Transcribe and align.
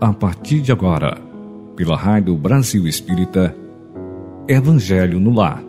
a 0.00 0.14
partir 0.14 0.62
de 0.62 0.72
agora, 0.72 1.20
pela 1.76 1.94
Rádio 1.94 2.34
Brasil 2.34 2.86
Espírita, 2.86 3.54
Evangelho 4.48 5.20
no 5.20 5.34
Lar. 5.34 5.62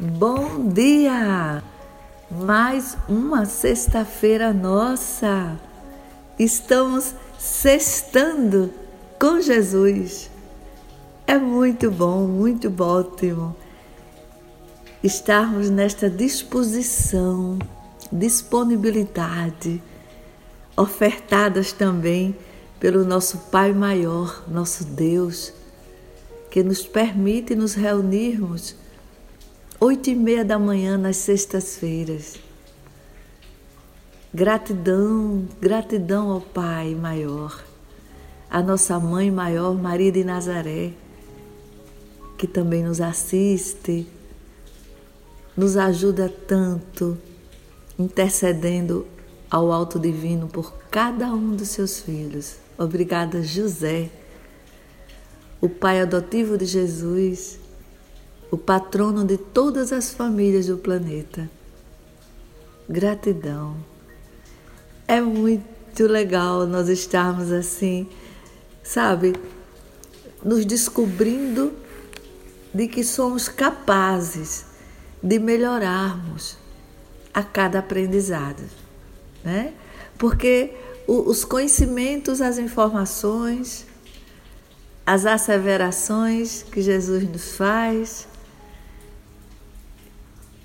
Bom 0.00 0.68
dia! 0.68 1.62
Mais 2.30 2.96
uma 3.08 3.44
sexta-feira 3.44 4.52
nossa. 4.52 5.58
Estamos 6.38 7.12
sextando 7.38 8.70
com 9.18 9.40
Jesus. 9.40 10.30
É 11.26 11.36
muito 11.36 11.90
bom, 11.90 12.24
muito 12.24 12.72
ótimo 12.80 13.56
estarmos 15.02 15.68
nesta 15.68 16.08
disposição, 16.08 17.58
disponibilidade, 18.10 19.82
ofertadas 20.76 21.72
também 21.72 22.36
pelo 22.78 23.04
nosso 23.04 23.38
Pai 23.50 23.72
Maior, 23.72 24.44
nosso 24.48 24.84
Deus, 24.84 25.52
que 26.50 26.62
nos 26.62 26.86
permite 26.86 27.54
nos 27.54 27.74
reunirmos 27.74 28.76
oito 29.80 30.10
e 30.10 30.14
meia 30.14 30.44
da 30.44 30.58
manhã 30.58 30.96
nas 30.96 31.16
sextas-feiras. 31.16 32.36
Gratidão, 34.32 35.46
gratidão 35.60 36.30
ao 36.30 36.40
Pai 36.40 36.94
Maior, 36.94 37.62
à 38.48 38.62
nossa 38.62 38.98
Mãe 39.00 39.30
Maior, 39.30 39.74
Maria 39.74 40.12
de 40.12 40.22
Nazaré, 40.22 40.92
que 42.38 42.46
também 42.46 42.84
nos 42.84 43.00
assiste, 43.00 44.06
nos 45.56 45.76
ajuda 45.76 46.32
tanto, 46.46 47.18
intercedendo 47.98 49.06
ao 49.50 49.70
Alto 49.70 49.98
Divino 49.98 50.48
por 50.48 50.72
cada 50.90 51.26
um 51.26 51.54
dos 51.54 51.68
seus 51.68 52.00
filhos. 52.00 52.56
Obrigada, 52.78 53.42
José, 53.42 54.10
o 55.60 55.68
pai 55.68 56.00
adotivo 56.00 56.56
de 56.56 56.64
Jesus, 56.64 57.58
o 58.50 58.56
patrono 58.56 59.24
de 59.24 59.36
todas 59.36 59.92
as 59.92 60.10
famílias 60.10 60.66
do 60.66 60.78
planeta. 60.78 61.48
Gratidão. 62.88 63.76
É 65.06 65.20
muito 65.20 66.06
legal 66.06 66.66
nós 66.66 66.88
estarmos 66.88 67.52
assim, 67.52 68.08
sabe, 68.82 69.34
nos 70.42 70.64
descobrindo 70.64 71.72
de 72.72 72.88
que 72.88 73.04
somos 73.04 73.48
capazes 73.48 74.71
de 75.22 75.38
melhorarmos 75.38 76.56
a 77.32 77.42
cada 77.42 77.78
aprendizado, 77.78 78.62
né? 79.44 79.72
Porque 80.18 80.74
os 81.06 81.44
conhecimentos, 81.44 82.40
as 82.40 82.58
informações, 82.58 83.86
as 85.04 85.26
asseverações 85.26 86.62
que 86.62 86.80
Jesus 86.80 87.24
nos 87.28 87.56
faz, 87.56 88.28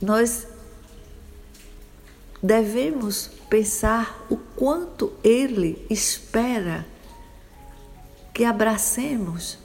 nós 0.02 0.47
devemos 2.41 3.31
pensar 3.50 4.25
o 4.30 4.38
quanto 4.38 5.11
Ele 5.23 5.85
espera 5.89 6.85
que 8.33 8.44
abracemos 8.44 9.58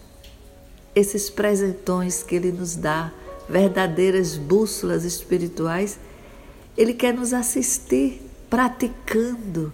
esses 0.95 1.29
presentões 1.29 2.23
que 2.23 2.35
Ele 2.35 2.51
nos 2.51 2.75
dá 2.75 3.13
verdadeiras 3.53 4.39
bússolas 4.39 5.05
espirituais, 5.05 6.00
Ele 6.74 6.95
quer 6.95 7.13
nos 7.13 7.35
assistir 7.35 8.23
praticando. 8.48 9.70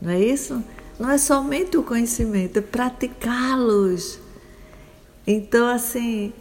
Não 0.00 0.12
é 0.12 0.20
isso? 0.20 0.62
Não 1.00 1.10
é 1.10 1.18
somente 1.18 1.76
o 1.76 1.82
conhecimento, 1.82 2.60
é 2.60 2.62
praticá-los. 2.62 4.20
Então, 5.26 5.66
assim, 5.66 6.32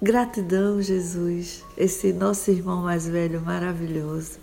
gratidão, 0.00 0.80
Jesus, 0.80 1.64
esse 1.76 2.14
nosso 2.14 2.50
irmão 2.50 2.82
mais 2.82 3.06
velho 3.06 3.42
maravilhoso. 3.42 4.38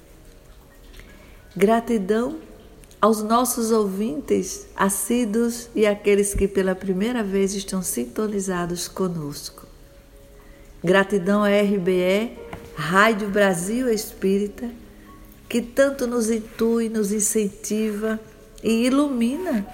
Gratidão 1.55 2.37
aos 3.01 3.23
nossos 3.23 3.71
ouvintes 3.71 4.67
assíduos 4.75 5.69
e 5.73 5.87
aqueles 5.87 6.35
que 6.35 6.47
pela 6.47 6.75
primeira 6.75 7.23
vez 7.23 7.55
estão 7.55 7.81
sintonizados 7.81 8.87
conosco. 8.87 9.66
Gratidão 10.83 11.43
à 11.43 11.49
RBE, 11.49 12.37
Rádio 12.75 13.29
Brasil 13.29 13.89
Espírita, 13.89 14.69
que 15.49 15.61
tanto 15.61 16.05
nos 16.05 16.29
intui, 16.29 16.87
nos 16.87 17.11
incentiva 17.11 18.19
e 18.63 18.85
ilumina 18.85 19.65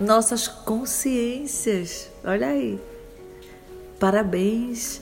nossas 0.00 0.48
consciências. 0.48 2.10
Olha 2.24 2.48
aí. 2.48 2.80
Parabéns 4.00 5.00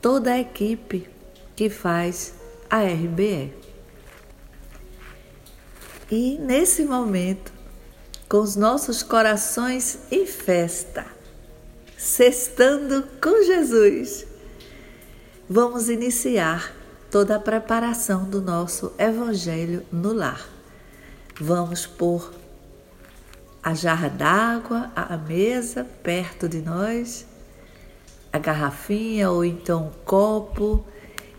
toda 0.00 0.32
a 0.32 0.38
equipe 0.38 1.08
que 1.56 1.68
faz 1.68 2.34
a 2.70 2.82
RBE. 2.82 3.52
E 6.10 6.38
nesse 6.38 6.84
momento, 6.84 7.52
com 8.28 8.38
os 8.38 8.54
nossos 8.54 9.02
corações 9.02 9.98
em 10.10 10.26
festa, 10.26 11.06
sextando 11.96 13.04
com 13.20 13.42
Jesus 13.42 14.33
vamos 15.54 15.88
iniciar 15.88 16.74
toda 17.08 17.36
a 17.36 17.38
preparação 17.38 18.24
do 18.24 18.42
nosso 18.42 18.92
Evangelho 18.98 19.86
no 19.92 20.12
lar. 20.12 20.48
Vamos 21.40 21.86
pôr 21.86 22.34
a 23.62 23.72
jarra 23.72 24.08
d'água 24.08 24.90
à 24.96 25.16
mesa 25.16 25.86
perto 26.02 26.48
de 26.48 26.60
nós, 26.60 27.24
a 28.32 28.38
garrafinha 28.40 29.30
ou 29.30 29.44
então 29.44 29.86
um 29.86 29.90
copo 30.04 30.84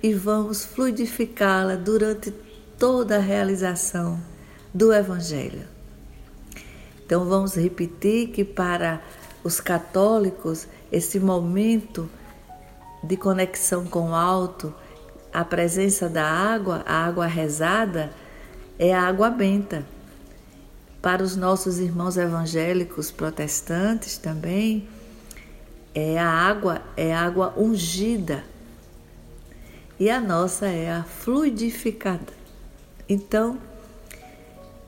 e 0.02 0.14
vamos 0.14 0.64
fluidificá-la 0.64 1.76
durante 1.76 2.32
toda 2.80 3.18
a 3.18 3.20
realização 3.20 4.18
do 4.74 4.94
Evangelho. 4.94 5.68
Então 7.06 7.26
vamos 7.26 7.56
repetir 7.56 8.30
que 8.30 8.46
para 8.46 9.02
os 9.44 9.60
católicos 9.60 10.70
esse 10.90 11.20
momento 11.20 12.10
de 13.06 13.16
conexão 13.16 13.86
com 13.86 14.10
o 14.10 14.16
alto, 14.16 14.74
a 15.32 15.44
presença 15.44 16.10
da 16.10 16.26
água, 16.26 16.84
a 16.86 17.06
água 17.06 17.26
rezada, 17.26 18.12
é 18.80 18.94
a 18.94 19.02
água 19.04 19.30
benta. 19.30 19.86
Para 21.02 21.22
os 21.22 21.36
nossos 21.36 21.78
irmãos 21.78 22.18
evangélicos 22.18 23.12
protestantes 23.12 24.18
também, 24.18 24.88
é 25.94 26.18
a 26.18 26.28
água, 26.28 26.82
é 26.98 27.14
a 27.14 27.22
água 27.22 27.54
ungida. 27.56 28.44
E 30.00 30.10
a 30.10 30.20
nossa 30.20 30.68
é 30.68 30.92
a 30.92 31.04
fluidificada. 31.04 32.34
Então, 33.08 33.60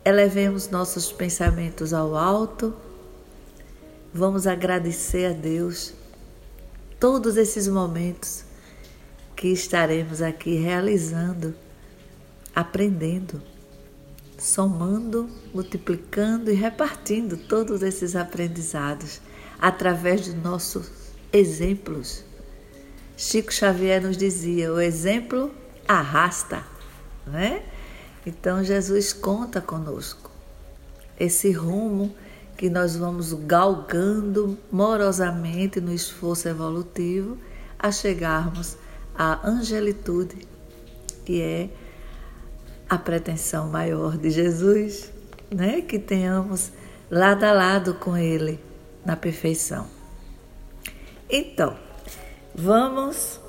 elevemos 0.04 0.70
nossos 0.70 1.12
pensamentos 1.12 1.94
ao 1.94 2.16
alto. 2.16 2.74
Vamos 4.14 4.48
agradecer 4.48 5.28
a 5.28 5.34
Deus 5.34 5.94
todos 7.00 7.38
esses 7.38 7.68
momentos 7.68 8.44
que 9.36 9.50
estaremos 9.50 10.22
aqui 10.22 10.56
realizando, 10.56 11.54
aprendendo, 12.56 13.42
somando, 14.38 15.30
multiplicando 15.54 16.52
e 16.52 16.56
repartindo 16.56 17.38
todos 17.38 17.84
esses 17.84 18.16
aprendizados 18.16 19.22
através 19.60 20.26
de 20.26 20.34
nossos 20.34 20.90
exemplos. 21.32 22.24
Chico 23.16 23.54
Xavier 23.54 24.02
nos 24.02 24.18
dizia: 24.18 24.74
o 24.74 24.80
exemplo 24.80 25.52
arrasta, 25.88 26.64
né? 27.26 27.64
Então 28.26 28.64
Jesus 28.64 29.14
conta 29.14 29.62
conosco 29.62 30.32
esse 31.20 31.52
rumo 31.52 32.16
que 32.58 32.70
nós 32.72 32.96
vamos 32.96 33.34
galgando 33.34 34.58
morosamente 34.72 35.80
no 35.80 35.94
esforço 35.94 36.50
evolutivo 36.50 37.38
a 37.78 37.92
chegarmos 37.92 38.76
à 39.16 39.48
angelitude, 39.48 40.48
que 41.24 41.40
é 41.40 41.70
a 42.90 42.98
pretensão 42.98 43.70
maior 43.70 44.18
de 44.18 44.32
Jesus, 44.32 45.12
né? 45.52 45.82
Que 45.82 46.00
tenhamos 46.00 46.72
lado 47.12 47.44
a 47.44 47.52
lado 47.52 47.94
com 47.94 48.18
Ele 48.18 48.60
na 49.06 49.16
perfeição. 49.16 49.88
Então, 51.30 51.78
vamos 52.56 53.40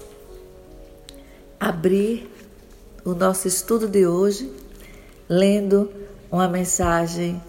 abrir 1.59 2.31
o 3.05 3.15
nosso 3.15 3.49
estudo 3.49 3.89
de 3.89 4.07
hoje 4.07 4.53
lendo 5.29 5.91
uma 6.31 6.49
mensagem 6.49 7.43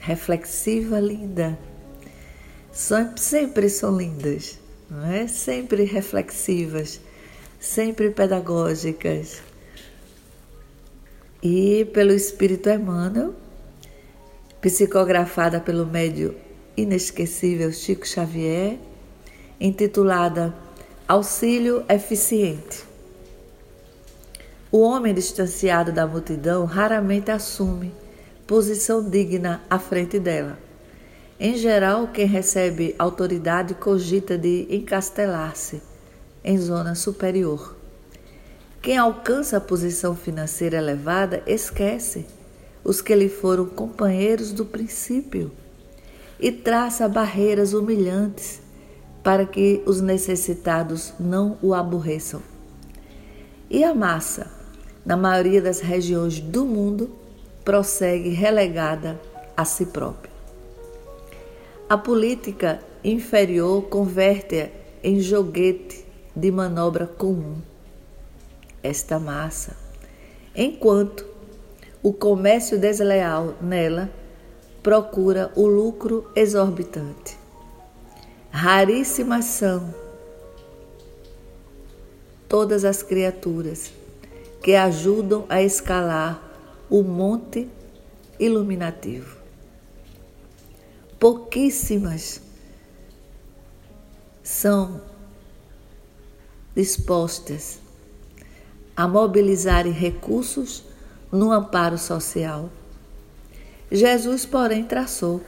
reflexiva, 0.00 0.98
linda. 0.98 1.56
Sempre 2.72 3.68
são 3.68 3.96
lindas, 3.96 4.58
não 4.90 5.06
é? 5.06 5.26
Sempre 5.28 5.84
reflexivas, 5.84 7.00
sempre 7.58 8.10
pedagógicas. 8.10 9.42
e 11.42 11.86
pelo 11.94 12.12
Espírito 12.12 12.68
Emmanuel, 12.68 13.34
psicografada 14.60 15.58
pelo 15.58 15.86
médio 15.86 16.36
inesquecível 16.76 17.72
Chico 17.72 18.06
Xavier, 18.06 18.78
intitulada 19.58 20.54
Auxílio 21.08 21.82
Eficiente. 21.88 22.84
O 24.70 24.80
homem 24.80 25.14
distanciado 25.14 25.92
da 25.92 26.06
multidão 26.06 26.64
raramente 26.64 27.30
assume 27.30 27.92
posição 28.50 29.00
digna 29.08 29.62
à 29.70 29.78
frente 29.78 30.18
dela. 30.18 30.58
Em 31.38 31.54
geral, 31.54 32.08
quem 32.08 32.26
recebe 32.26 32.96
autoridade 32.98 33.74
cogita 33.74 34.36
de 34.36 34.66
encastelar-se 34.68 35.80
em 36.42 36.58
zona 36.58 36.96
superior. 36.96 37.76
Quem 38.82 38.98
alcança 38.98 39.58
a 39.58 39.60
posição 39.60 40.16
financeira 40.16 40.78
elevada 40.78 41.44
esquece 41.46 42.26
os 42.82 43.00
que 43.00 43.14
lhe 43.14 43.28
foram 43.28 43.66
companheiros 43.66 44.50
do 44.50 44.64
princípio 44.64 45.52
e 46.40 46.50
traça 46.50 47.08
barreiras 47.08 47.72
humilhantes 47.72 48.60
para 49.22 49.46
que 49.46 49.80
os 49.86 50.00
necessitados 50.00 51.14
não 51.20 51.56
o 51.62 51.72
aborreçam. 51.72 52.42
E 53.70 53.84
a 53.84 53.94
massa, 53.94 54.50
na 55.06 55.16
maioria 55.16 55.62
das 55.62 55.78
regiões 55.78 56.40
do 56.40 56.66
mundo, 56.66 57.19
prossegue 57.70 58.30
relegada 58.30 59.20
a 59.56 59.64
si 59.64 59.86
própria. 59.86 60.32
A 61.88 61.96
política 61.96 62.80
inferior 63.04 63.82
converte 63.82 64.72
em 65.04 65.20
joguete 65.20 66.04
de 66.34 66.50
manobra 66.50 67.06
comum 67.06 67.58
esta 68.82 69.20
massa, 69.20 69.76
enquanto 70.52 71.24
o 72.02 72.12
comércio 72.12 72.76
desleal 72.76 73.54
nela 73.60 74.10
procura 74.82 75.52
o 75.54 75.68
lucro 75.68 76.28
exorbitante. 76.34 77.38
Raríssimas 78.50 79.44
são 79.44 79.94
todas 82.48 82.84
as 82.84 83.00
criaturas 83.00 83.92
que 84.60 84.74
ajudam 84.74 85.46
a 85.48 85.62
escalar 85.62 86.49
o 86.90 87.04
monte 87.04 87.68
iluminativo. 88.38 89.38
Pouquíssimas 91.20 92.42
são 94.42 95.00
dispostas 96.74 97.78
a 98.96 99.06
mobilizarem 99.06 99.92
recursos 99.92 100.84
no 101.30 101.52
amparo 101.52 101.96
social. 101.96 102.68
Jesus, 103.90 104.44
porém, 104.44 104.84
traçou 104.84 105.40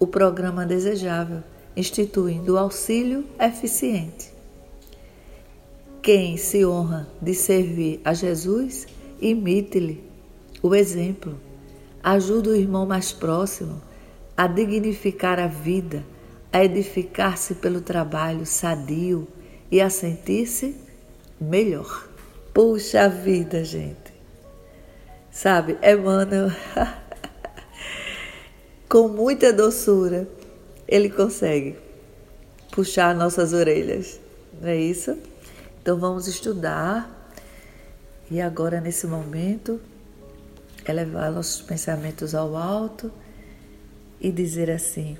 o 0.00 0.06
programa 0.06 0.66
desejável, 0.66 1.42
instituindo 1.76 2.54
o 2.54 2.58
auxílio 2.58 3.24
eficiente. 3.38 4.32
Quem 6.02 6.36
se 6.36 6.64
honra 6.64 7.08
de 7.20 7.34
servir 7.34 8.00
a 8.04 8.14
Jesus, 8.14 8.86
imite-lhe 9.20 10.07
o 10.62 10.74
exemplo. 10.74 11.38
Ajuda 12.02 12.50
o 12.50 12.56
irmão 12.56 12.86
mais 12.86 13.12
próximo 13.12 13.82
a 14.36 14.46
dignificar 14.46 15.40
a 15.40 15.46
vida, 15.46 16.04
a 16.52 16.64
edificar-se 16.64 17.56
pelo 17.56 17.80
trabalho 17.80 18.46
sadio 18.46 19.26
e 19.70 19.80
a 19.80 19.90
sentir-se 19.90 20.76
melhor. 21.40 22.08
Puxa 22.54 23.08
vida, 23.08 23.64
gente. 23.64 24.12
Sabe, 25.30 25.76
Emmanuel, 25.82 26.50
com 28.88 29.08
muita 29.08 29.52
doçura, 29.52 30.26
ele 30.86 31.10
consegue 31.10 31.76
puxar 32.72 33.14
nossas 33.14 33.52
orelhas, 33.52 34.18
não 34.60 34.68
é 34.68 34.76
isso? 34.76 35.16
Então 35.82 35.98
vamos 35.98 36.26
estudar 36.26 37.14
e 38.30 38.40
agora, 38.40 38.80
nesse 38.80 39.06
momento, 39.06 39.80
elevar 40.90 41.30
nossos 41.32 41.62
pensamentos 41.62 42.34
ao 42.34 42.56
alto 42.56 43.12
e 44.20 44.30
dizer 44.30 44.70
assim: 44.70 45.16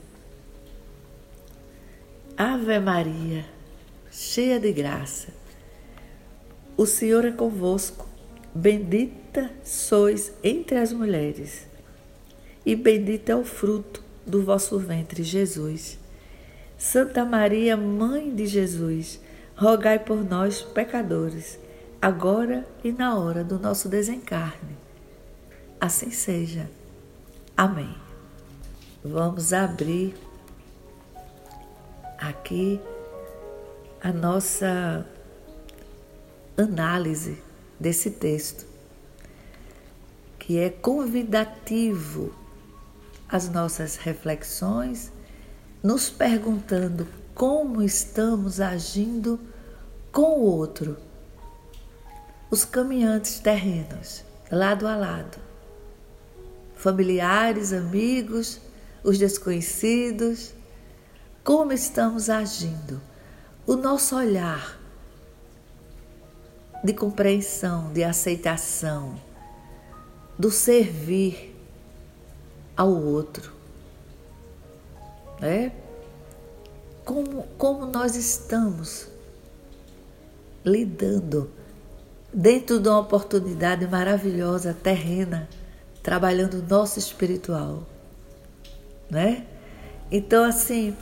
Ave 2.36 2.78
Maria, 2.78 3.44
cheia 4.10 4.58
de 4.58 4.72
graça 4.72 5.38
o 6.78 6.86
Senhor 6.86 7.24
é 7.24 7.32
convosco, 7.32 8.06
bendita 8.54 9.50
sois 9.64 10.32
entre 10.44 10.78
as 10.78 10.92
mulheres, 10.92 11.66
e 12.64 12.76
bendito 12.76 13.30
é 13.30 13.34
o 13.34 13.44
fruto 13.44 14.00
do 14.24 14.44
vosso 14.44 14.78
ventre, 14.78 15.24
Jesus. 15.24 15.98
Santa 16.78 17.24
Maria, 17.24 17.76
Mãe 17.76 18.32
de 18.32 18.46
Jesus, 18.46 19.20
rogai 19.56 19.98
por 19.98 20.22
nós, 20.22 20.62
pecadores, 20.62 21.58
agora 22.00 22.64
e 22.84 22.92
na 22.92 23.18
hora 23.18 23.42
do 23.42 23.58
nosso 23.58 23.88
desencarne. 23.88 24.77
Assim 25.80 26.10
seja. 26.10 26.68
Amém. 27.56 27.94
Vamos 29.04 29.52
abrir 29.52 30.14
aqui 32.18 32.80
a 34.00 34.12
nossa 34.12 35.06
análise 36.56 37.40
desse 37.78 38.10
texto, 38.10 38.66
que 40.38 40.58
é 40.58 40.68
convidativo 40.68 42.34
às 43.28 43.48
nossas 43.48 43.96
reflexões, 43.96 45.12
nos 45.82 46.10
perguntando 46.10 47.06
como 47.34 47.82
estamos 47.82 48.60
agindo 48.60 49.38
com 50.10 50.40
o 50.40 50.42
outro, 50.42 50.96
os 52.50 52.64
caminhantes 52.64 53.38
terrenos, 53.38 54.24
lado 54.50 54.88
a 54.88 54.96
lado, 54.96 55.47
familiares, 56.78 57.72
amigos, 57.72 58.60
os 59.02 59.18
desconhecidos, 59.18 60.54
como 61.42 61.72
estamos 61.72 62.30
agindo, 62.30 63.00
o 63.66 63.74
nosso 63.74 64.16
olhar 64.16 64.78
de 66.84 66.94
compreensão, 66.94 67.92
de 67.92 68.04
aceitação, 68.04 69.20
do 70.38 70.52
servir 70.52 71.56
ao 72.76 72.90
outro. 72.90 73.52
Né? 75.40 75.72
Como, 77.04 77.42
como 77.58 77.86
nós 77.86 78.14
estamos 78.14 79.08
lidando 80.64 81.50
dentro 82.32 82.78
de 82.78 82.88
uma 82.88 83.00
oportunidade 83.00 83.84
maravilhosa, 83.88 84.72
terrena, 84.72 85.48
trabalhando 86.02 86.54
o 86.54 86.62
nosso 86.62 86.98
espiritual, 86.98 87.86
né? 89.10 89.46
Então, 90.10 90.44
assim, 90.44 90.96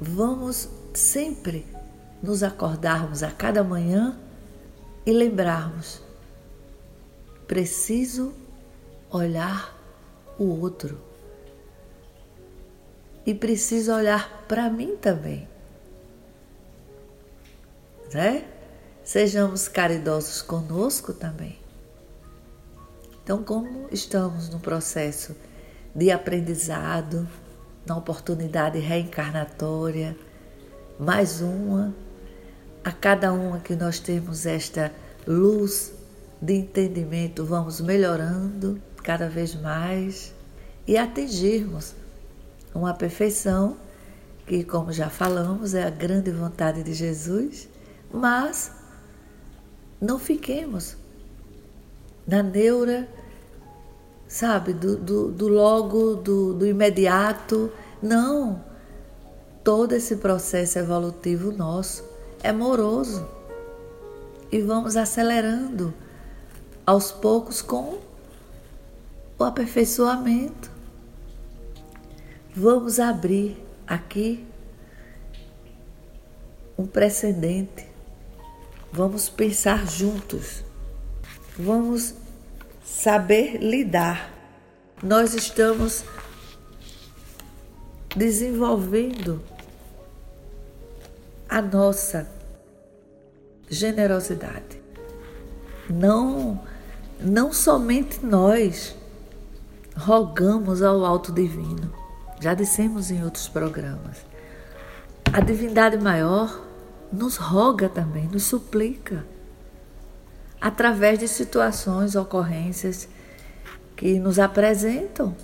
vamos 0.00 0.68
sempre 0.94 1.66
nos 2.22 2.42
acordarmos 2.42 3.22
a 3.22 3.30
cada 3.30 3.64
manhã 3.64 4.18
e 5.04 5.12
lembrarmos: 5.12 6.02
preciso 7.46 8.32
olhar 9.10 9.76
o 10.38 10.44
outro 10.44 11.00
e 13.26 13.34
preciso 13.34 13.92
olhar 13.92 14.44
para 14.46 14.70
mim 14.70 14.96
também. 14.96 15.48
Né? 18.12 18.48
Sejamos 19.04 19.68
caridosos 19.68 20.40
conosco 20.40 21.12
também. 21.12 21.58
Então, 23.28 23.42
como 23.42 23.86
estamos 23.92 24.48
no 24.48 24.58
processo 24.58 25.36
de 25.94 26.10
aprendizado, 26.10 27.28
na 27.84 27.94
oportunidade 27.94 28.78
reencarnatória, 28.78 30.16
mais 30.98 31.42
uma 31.42 31.94
a 32.82 32.90
cada 32.90 33.30
uma 33.30 33.58
que 33.58 33.76
nós 33.76 34.00
temos 34.00 34.46
esta 34.46 34.90
luz 35.26 35.92
de 36.40 36.54
entendimento, 36.54 37.44
vamos 37.44 37.82
melhorando 37.82 38.80
cada 39.04 39.28
vez 39.28 39.54
mais 39.54 40.34
e 40.86 40.96
atingirmos 40.96 41.94
uma 42.74 42.94
perfeição 42.94 43.76
que, 44.46 44.64
como 44.64 44.90
já 44.90 45.10
falamos, 45.10 45.74
é 45.74 45.82
a 45.82 45.90
grande 45.90 46.30
vontade 46.30 46.82
de 46.82 46.94
Jesus, 46.94 47.68
mas 48.10 48.72
não 50.00 50.18
fiquemos 50.18 50.96
na 52.26 52.42
neura, 52.42 53.08
sabe, 54.28 54.74
do, 54.74 54.96
do, 54.96 55.32
do 55.32 55.48
logo, 55.48 56.14
do, 56.16 56.52
do 56.52 56.66
imediato. 56.66 57.72
Não! 58.02 58.62
Todo 59.64 59.94
esse 59.94 60.16
processo 60.16 60.78
evolutivo 60.78 61.50
nosso 61.50 62.04
é 62.42 62.52
moroso 62.52 63.26
e 64.50 64.60
vamos 64.60 64.96
acelerando 64.96 65.92
aos 66.86 67.10
poucos 67.10 67.60
com 67.60 67.98
o 69.38 69.44
aperfeiçoamento. 69.44 70.70
Vamos 72.54 72.98
abrir 72.98 73.62
aqui 73.86 74.46
um 76.78 76.86
precedente. 76.86 77.86
Vamos 78.90 79.28
pensar 79.28 79.86
juntos. 79.86 80.64
Vamos 81.58 82.14
saber 82.88 83.58
lidar. 83.58 84.30
Nós 85.02 85.34
estamos 85.34 86.04
desenvolvendo 88.16 89.40
a 91.48 91.60
nossa 91.62 92.28
generosidade. 93.68 94.82
Não, 95.88 96.60
não 97.20 97.52
somente 97.52 98.24
nós 98.24 98.96
rogamos 99.94 100.82
ao 100.82 101.04
alto 101.04 101.30
divino. 101.30 101.92
Já 102.40 102.54
dissemos 102.54 103.10
em 103.10 103.22
outros 103.22 103.48
programas. 103.48 104.16
A 105.32 105.40
divindade 105.40 105.98
maior 105.98 106.64
nos 107.12 107.36
roga 107.36 107.88
também, 107.88 108.26
nos 108.26 108.44
suplica, 108.44 109.24
através 110.60 111.18
de 111.18 111.28
situações, 111.28 112.16
ocorrências 112.16 113.08
que 113.96 114.18
nos 114.18 114.38
apresentam, 114.38 115.34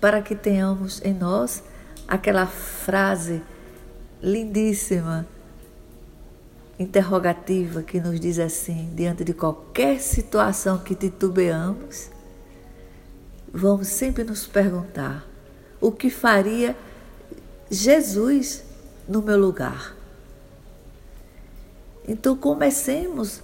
para 0.00 0.22
que 0.22 0.34
tenhamos 0.34 1.02
em 1.04 1.12
nós 1.12 1.62
aquela 2.06 2.46
frase 2.46 3.42
lindíssima, 4.22 5.26
interrogativa, 6.78 7.82
que 7.82 8.00
nos 8.00 8.18
diz 8.18 8.38
assim: 8.38 8.90
diante 8.94 9.24
de 9.24 9.34
qualquer 9.34 10.00
situação 10.00 10.78
que 10.78 10.94
titubeamos, 10.94 12.10
vamos 13.52 13.88
sempre 13.88 14.24
nos 14.24 14.46
perguntar 14.46 15.26
o 15.80 15.90
que 15.90 16.10
faria 16.10 16.76
Jesus 17.70 18.64
no 19.08 19.22
meu 19.22 19.38
lugar. 19.38 19.96
Então 22.06 22.34
comecemos 22.36 23.42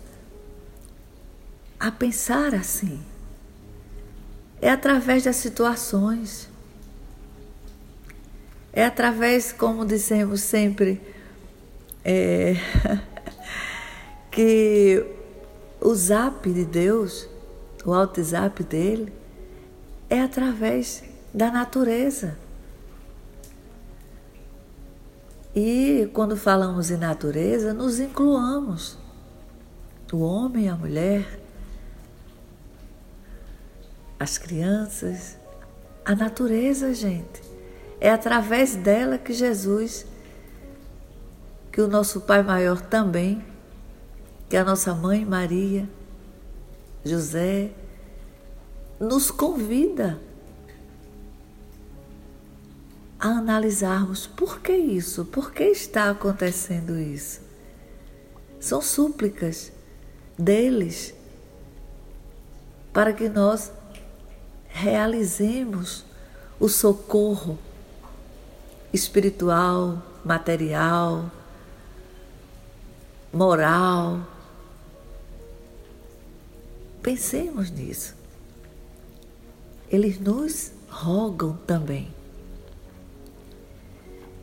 a 1.85 1.91
pensar 1.91 2.55
assim. 2.55 2.99
É 4.59 4.71
através 4.71 5.25
das 5.25 5.37
situações. 5.37 6.49
É 8.73 8.87
através, 8.87 9.53
como 9.53 9.85
dissemos 9.85 10.41
sempre, 10.41 10.99
é, 12.03 12.55
que 14.33 15.05
o 15.79 15.95
zap 15.95 16.51
de 16.51 16.65
Deus, 16.65 17.29
o 17.85 17.91
WhatsApp 17.91 18.65
dele, 18.65 19.13
é 20.09 20.23
através 20.23 21.05
da 21.35 21.51
natureza. 21.51 22.39
E 25.55 26.09
quando 26.15 26.35
falamos 26.35 26.91
em 26.91 26.97
natureza, 26.97 27.75
nos 27.75 28.01
incluamos 28.01 28.97
o 30.11 30.21
homem, 30.21 30.71
a 30.71 30.77
mulher, 30.77 31.44
as 34.19 34.39
crianças, 34.39 35.37
a 36.05 36.15
natureza, 36.15 36.95
gente. 36.95 37.43
É 38.01 38.11
através 38.11 38.77
dela 38.77 39.19
que 39.19 39.33
Jesus, 39.33 40.07
que 41.73 41.81
o 41.81 41.89
nosso 41.89 42.21
Pai 42.21 42.43
Maior 42.43 42.81
também, 42.81 43.45
que 44.49 44.57
a 44.57 44.65
nossa 44.65 44.95
mãe 44.95 45.25
Maria, 45.25 45.89
José, 47.05 47.71
nos 49.01 49.31
convida 49.31 50.21
a 53.19 53.29
analisarmos 53.29 54.27
por 54.27 54.61
que 54.61 54.73
isso, 54.77 55.25
por 55.25 55.53
que 55.53 55.65
está 55.65 56.11
acontecendo 56.11 56.99
isso. 56.99 57.41
São 58.61 58.81
súplicas 58.81 59.73
deles 60.39 61.15
para 62.93 63.13
que 63.13 63.29
nós 63.29 63.73
realizemos 64.75 66.05
o 66.59 66.69
socorro 66.69 67.57
espiritual, 68.93 70.03
material, 70.25 71.31
moral. 73.33 74.27
Pensemos 77.01 77.71
nisso. 77.71 78.17
Eles 79.89 80.19
nos 80.19 80.73
rogam 80.89 81.57
também. 81.67 82.13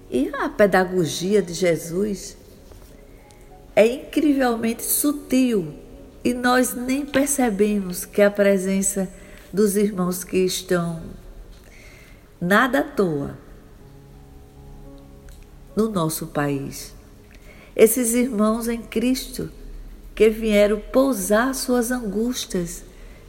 E 0.09 0.29
a 0.29 0.47
pedagogia 0.47 1.41
de 1.41 1.53
Jesus 1.53 2.37
é 3.75 3.85
incrivelmente 3.85 4.83
sutil 4.83 5.73
e 6.23 6.33
nós 6.33 6.73
nem 6.73 7.05
percebemos 7.05 8.05
que 8.05 8.21
a 8.21 8.31
presença 8.31 9.11
dos 9.51 9.75
irmãos 9.75 10.23
que 10.23 10.37
estão 10.37 11.01
nada 12.39 12.79
à 12.79 12.83
toa 12.83 13.37
no 15.75 15.89
nosso 15.89 16.27
país. 16.27 16.93
Esses 17.75 18.13
irmãos 18.13 18.67
em 18.67 18.81
Cristo 18.81 19.49
que 20.15 20.29
vieram 20.29 20.79
pousar 20.79 21.55
suas 21.55 21.91
angústias, 21.91 22.83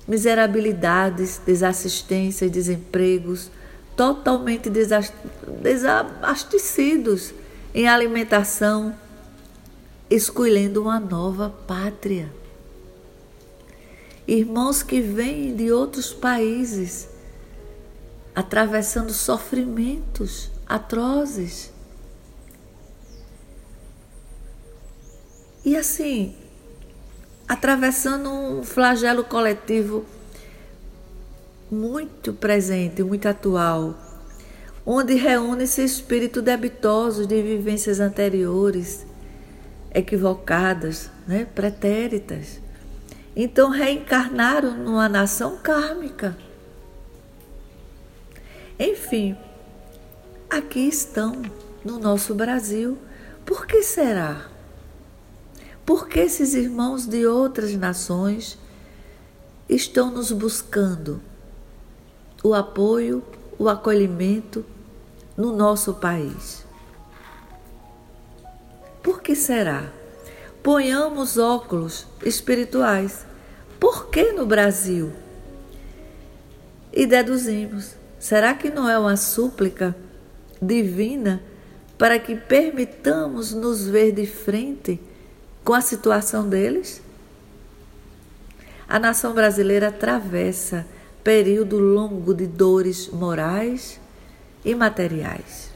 miserabilidades, 0.07 1.41
desassistências, 1.45 2.51
desempregos, 2.51 3.51
totalmente 3.97 4.71
desabastecidos 5.63 7.33
em 7.75 7.87
alimentação, 7.89 8.95
escolhendo 10.11 10.83
uma 10.83 10.99
nova 10.99 11.51
pátria. 11.67 12.42
Irmãos 14.27 14.83
que 14.83 15.01
vêm 15.01 15.55
de 15.55 15.73
outros 15.73 16.13
países, 16.13 17.09
atravessando 18.35 19.13
sofrimentos 19.13 20.51
atrozes. 20.67 21.73
E 25.65 25.77
assim, 25.77 26.35
atravessando 27.49 28.31
um 28.31 28.63
flagelo 28.63 29.25
coletivo 29.25 30.07
muito 31.71 32.33
presente, 32.33 33.03
muito 33.03 33.27
atual, 33.27 33.95
onde 34.87 35.15
reúne-se 35.15 35.85
espírito 35.85 36.41
debitosos 36.41 37.27
de 37.27 37.43
vivências 37.43 38.01
anteriores, 38.01 39.05
equivocadas, 39.95 41.11
né, 41.27 41.45
pretéritas. 41.45 42.62
Então 43.35 43.71
reencarnaram 43.71 44.77
numa 44.77 45.09
nação 45.09 45.59
kármica. 45.59 46.37
Enfim, 48.79 49.37
aqui 50.51 50.81
estão 50.81 51.43
no 51.85 51.99
nosso 51.99 52.35
Brasil. 52.35 52.99
Por 53.45 53.67
que 53.67 53.83
será? 53.83 54.49
Por 55.85 56.09
que 56.09 56.21
esses 56.21 56.55
irmãos 56.55 57.07
de 57.07 57.27
outras 57.27 57.75
nações 57.75 58.59
estão 59.69 60.11
nos 60.11 60.31
buscando 60.31 61.21
o 62.43 62.55
apoio, 62.55 63.23
o 63.59 63.69
acolhimento 63.69 64.65
no 65.37 65.55
nosso 65.55 65.95
país. 65.95 66.65
Por 69.03 69.23
que 69.23 69.35
será? 69.35 69.93
Ponhamos 70.63 71.39
óculos 71.39 72.07
espirituais. 72.25 73.27
Por 73.81 74.09
que 74.11 74.33
no 74.33 74.47
Brasil? 74.47 75.13
E 76.93 77.07
deduzimos: 77.07 77.97
será 78.19 78.55
que 78.55 78.71
não 78.71 78.89
é 78.89 78.99
uma 78.99 79.17
súplica 79.17 79.97
divina 80.61 81.43
para 81.99 82.19
que 82.19 82.37
permitamos 82.37 83.53
nos 83.53 83.87
ver 83.87 84.13
de 84.13 84.27
frente 84.27 85.01
com 85.65 85.75
a 85.75 85.81
situação 85.81 86.49
deles? 86.49 87.03
A 88.89 88.99
nação 88.99 89.33
brasileira 89.33 89.89
atravessa 89.89 90.87
período 91.25 91.79
longo 91.79 92.35
de 92.35 92.47
dores 92.47 93.09
morais 93.09 94.01
e 94.65 94.75
materiais. 94.75 95.71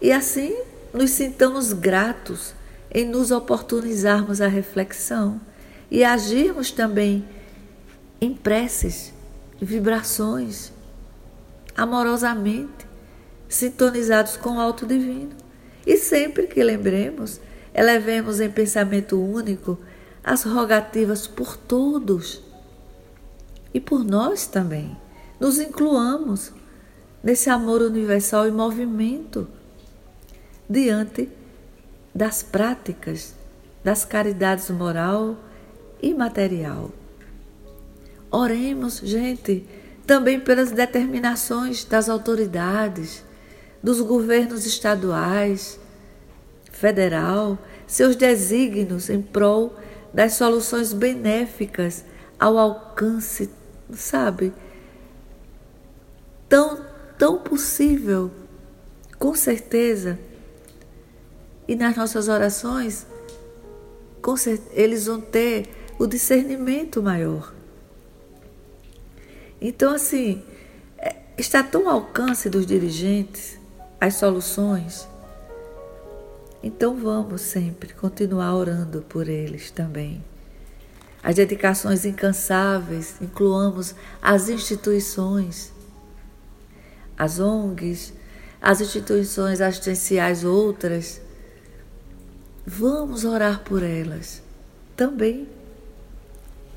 E 0.00 0.10
assim 0.10 0.71
nos 0.92 1.10
sintamos 1.10 1.72
gratos 1.72 2.54
em 2.90 3.06
nos 3.06 3.30
oportunizarmos 3.30 4.40
a 4.40 4.48
reflexão 4.48 5.40
e 5.90 6.04
agirmos 6.04 6.70
também 6.70 7.26
em 8.20 8.34
preces, 8.34 9.12
vibrações, 9.60 10.72
amorosamente, 11.76 12.86
sintonizados 13.48 14.36
com 14.36 14.56
o 14.56 14.60
alto 14.60 14.86
divino. 14.86 15.32
E 15.86 15.96
sempre 15.96 16.46
que 16.46 16.62
lembremos, 16.62 17.40
elevemos 17.74 18.40
em 18.40 18.50
pensamento 18.50 19.20
único 19.20 19.78
as 20.22 20.44
rogativas 20.44 21.26
por 21.26 21.56
todos 21.56 22.42
e 23.74 23.80
por 23.80 24.04
nós 24.04 24.46
também. 24.46 24.96
Nos 25.40 25.58
incluamos 25.58 26.52
nesse 27.22 27.50
amor 27.50 27.80
universal 27.80 28.46
em 28.46 28.52
movimento 28.52 29.48
diante 30.72 31.28
das 32.14 32.42
práticas 32.42 33.34
das 33.84 34.04
caridades 34.04 34.70
moral 34.70 35.36
e 36.00 36.14
material. 36.14 36.90
Oremos, 38.30 39.00
gente, 39.04 39.66
também 40.06 40.40
pelas 40.40 40.70
determinações 40.70 41.84
das 41.84 42.08
autoridades, 42.08 43.22
dos 43.82 44.00
governos 44.00 44.64
estaduais, 44.64 45.78
federal, 46.70 47.58
seus 47.86 48.16
desígnios 48.16 49.10
em 49.10 49.20
prol 49.20 49.74
das 50.14 50.34
soluções 50.34 50.92
benéficas 50.94 52.04
ao 52.38 52.56
alcance, 52.56 53.50
sabe, 53.92 54.54
tão, 56.48 56.82
tão 57.18 57.38
possível, 57.38 58.30
com 59.18 59.34
certeza. 59.34 60.18
E 61.66 61.76
nas 61.76 61.96
nossas 61.96 62.28
orações, 62.28 63.06
eles 64.72 65.06
vão 65.06 65.20
ter 65.20 65.68
o 65.98 66.06
discernimento 66.06 67.02
maior. 67.02 67.52
Então, 69.60 69.94
assim, 69.94 70.42
é, 70.98 71.14
está 71.38 71.62
tão 71.62 71.88
ao 71.88 71.96
alcance 71.96 72.50
dos 72.50 72.66
dirigentes 72.66 73.58
as 74.00 74.14
soluções. 74.14 75.06
Então, 76.62 76.96
vamos 76.96 77.42
sempre 77.42 77.92
continuar 77.94 78.54
orando 78.54 79.02
por 79.08 79.28
eles 79.28 79.70
também. 79.70 80.22
As 81.22 81.36
dedicações 81.36 82.04
incansáveis, 82.04 83.14
incluamos 83.20 83.94
as 84.20 84.48
instituições, 84.48 85.72
as 87.16 87.38
ONGs, 87.38 88.12
as 88.60 88.80
instituições 88.80 89.60
assistenciais 89.60 90.42
outras, 90.42 91.20
vamos 92.66 93.24
orar 93.24 93.60
por 93.60 93.82
elas 93.82 94.42
também. 94.96 95.48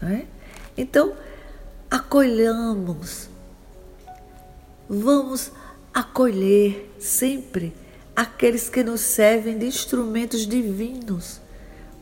Não 0.02 0.10
é? 0.10 0.26
Então, 0.78 1.14
acolhamos, 1.90 3.30
vamos 4.90 5.52
acolher 5.94 6.92
sempre 7.00 7.74
aqueles 8.16 8.70
que 8.70 8.84
nos 8.84 9.02
servem 9.02 9.58
de 9.58 9.66
instrumentos 9.66 10.46
divinos, 10.46 11.40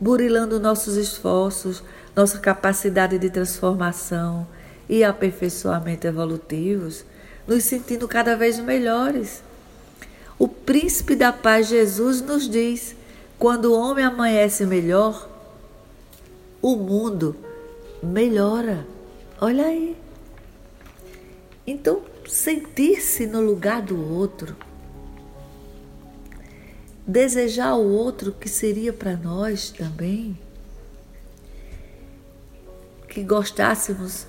burilando 0.00 0.58
nossos 0.58 0.96
esforços, 0.96 1.82
nossa 2.14 2.38
capacidade 2.38 3.18
de 3.18 3.30
transformação 3.30 4.46
e 4.88 5.02
aperfeiçoamento 5.02 6.06
evolutivos, 6.06 7.04
nos 7.46 7.64
sentindo 7.64 8.06
cada 8.08 8.36
vez 8.36 8.58
melhores. 8.58 9.42
O 10.38 10.48
príncipe 10.48 11.14
da 11.14 11.32
paz, 11.32 11.68
Jesus, 11.68 12.20
nos 12.20 12.48
diz 12.48 12.96
quando 13.44 13.66
o 13.66 13.78
homem 13.78 14.02
amanhece 14.02 14.64
melhor, 14.64 15.28
o 16.62 16.76
mundo 16.76 17.36
melhora. 18.02 18.86
Olha 19.38 19.66
aí. 19.66 19.94
Então, 21.66 22.00
sentir-se 22.26 23.26
no 23.26 23.42
lugar 23.42 23.82
do 23.82 24.00
outro, 24.00 24.56
desejar 27.06 27.74
o 27.74 27.86
outro 27.86 28.32
que 28.32 28.48
seria 28.48 28.94
para 28.94 29.14
nós 29.14 29.68
também, 29.68 30.38
que 33.10 33.22
gostássemos 33.22 34.26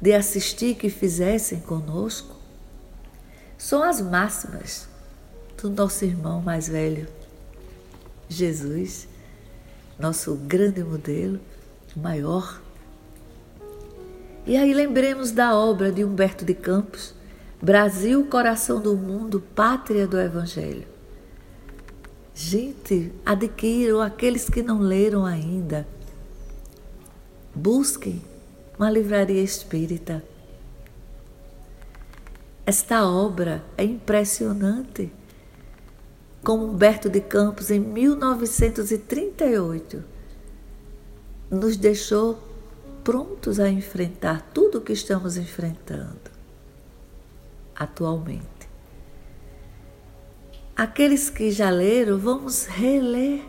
de 0.00 0.12
assistir 0.12 0.74
que 0.74 0.90
fizessem 0.90 1.60
conosco, 1.60 2.34
são 3.56 3.84
as 3.84 4.00
máximas 4.00 4.88
do 5.56 5.70
nosso 5.70 6.04
irmão 6.04 6.42
mais 6.42 6.66
velho. 6.66 7.06
Jesus, 8.28 9.08
nosso 9.98 10.34
grande 10.34 10.82
modelo, 10.82 11.40
maior. 11.96 12.60
E 14.46 14.56
aí 14.56 14.72
lembremos 14.72 15.32
da 15.32 15.56
obra 15.56 15.90
de 15.90 16.04
Humberto 16.04 16.44
de 16.44 16.54
Campos, 16.54 17.14
Brasil, 17.60 18.24
coração 18.26 18.80
do 18.80 18.96
mundo, 18.96 19.42
pátria 19.54 20.06
do 20.06 20.20
Evangelho. 20.20 20.86
Gente, 22.34 23.12
adquiram 23.24 24.00
aqueles 24.00 24.48
que 24.48 24.62
não 24.62 24.78
leram 24.78 25.24
ainda. 25.24 25.88
Busquem 27.54 28.22
uma 28.78 28.90
livraria 28.90 29.42
espírita. 29.42 30.22
Esta 32.66 33.08
obra 33.08 33.64
é 33.78 33.84
impressionante 33.84 35.10
como 36.42 36.64
Humberto 36.64 37.08
de 37.08 37.20
Campos, 37.20 37.70
em 37.70 37.78
1938, 37.80 40.02
nos 41.50 41.76
deixou 41.76 42.38
prontos 43.02 43.58
a 43.60 43.68
enfrentar 43.68 44.42
tudo 44.52 44.78
o 44.78 44.80
que 44.80 44.92
estamos 44.92 45.36
enfrentando 45.36 46.36
atualmente. 47.74 48.44
Aqueles 50.76 51.30
que 51.30 51.50
já 51.50 51.70
leram, 51.70 52.18
vamos 52.18 52.66
reler. 52.66 53.42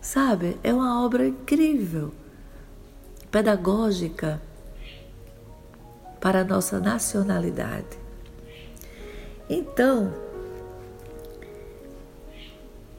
Sabe, 0.00 0.58
é 0.62 0.72
uma 0.72 1.04
obra 1.04 1.26
incrível, 1.26 2.12
pedagógica 3.30 4.40
para 6.20 6.40
a 6.40 6.44
nossa 6.44 6.80
nacionalidade. 6.80 7.98
Então, 9.50 10.14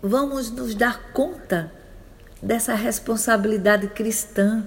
vamos 0.01 0.49
nos 0.49 0.75
dar 0.75 1.11
conta 1.11 1.71
dessa 2.41 2.73
responsabilidade 2.73 3.87
cristã. 3.87 4.65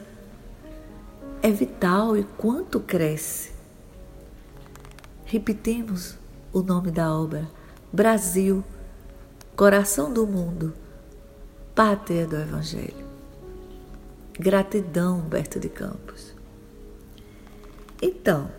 É 1.42 1.50
vital 1.50 2.16
e 2.16 2.24
quanto 2.24 2.78
cresce. 2.78 3.52
Repetimos 5.24 6.16
o 6.52 6.62
nome 6.62 6.90
da 6.90 7.12
obra: 7.12 7.48
Brasil, 7.92 8.62
coração 9.56 10.12
do 10.12 10.26
mundo, 10.26 10.72
pátria 11.74 12.26
do 12.26 12.36
Evangelho. 12.36 13.10
Gratidão, 14.38 15.18
Humberto 15.18 15.58
de 15.58 15.68
Campos. 15.68 16.32
Então, 18.00 18.50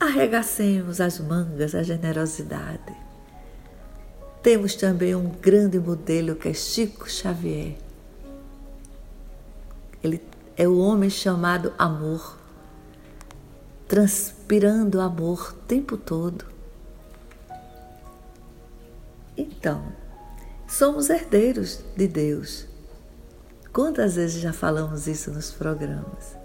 arregacemos 0.00 1.00
as 1.00 1.18
mangas, 1.18 1.74
a 1.74 1.82
generosidade 1.82 3.04
temos 4.44 4.74
também 4.74 5.14
um 5.14 5.30
grande 5.30 5.78
modelo 5.78 6.36
que 6.36 6.50
é 6.50 6.52
Chico 6.52 7.08
Xavier. 7.08 7.78
Ele 10.02 10.20
é 10.54 10.68
o 10.68 10.76
homem 10.76 11.08
chamado 11.08 11.72
amor, 11.78 12.38
transpirando 13.88 15.00
amor 15.00 15.52
o 15.52 15.66
tempo 15.66 15.96
todo. 15.96 16.44
Então, 19.34 19.82
somos 20.68 21.08
herdeiros 21.08 21.80
de 21.96 22.06
Deus. 22.06 22.66
Quantas 23.72 24.16
vezes 24.16 24.42
já 24.42 24.52
falamos 24.52 25.06
isso 25.06 25.30
nos 25.30 25.50
programas? 25.52 26.36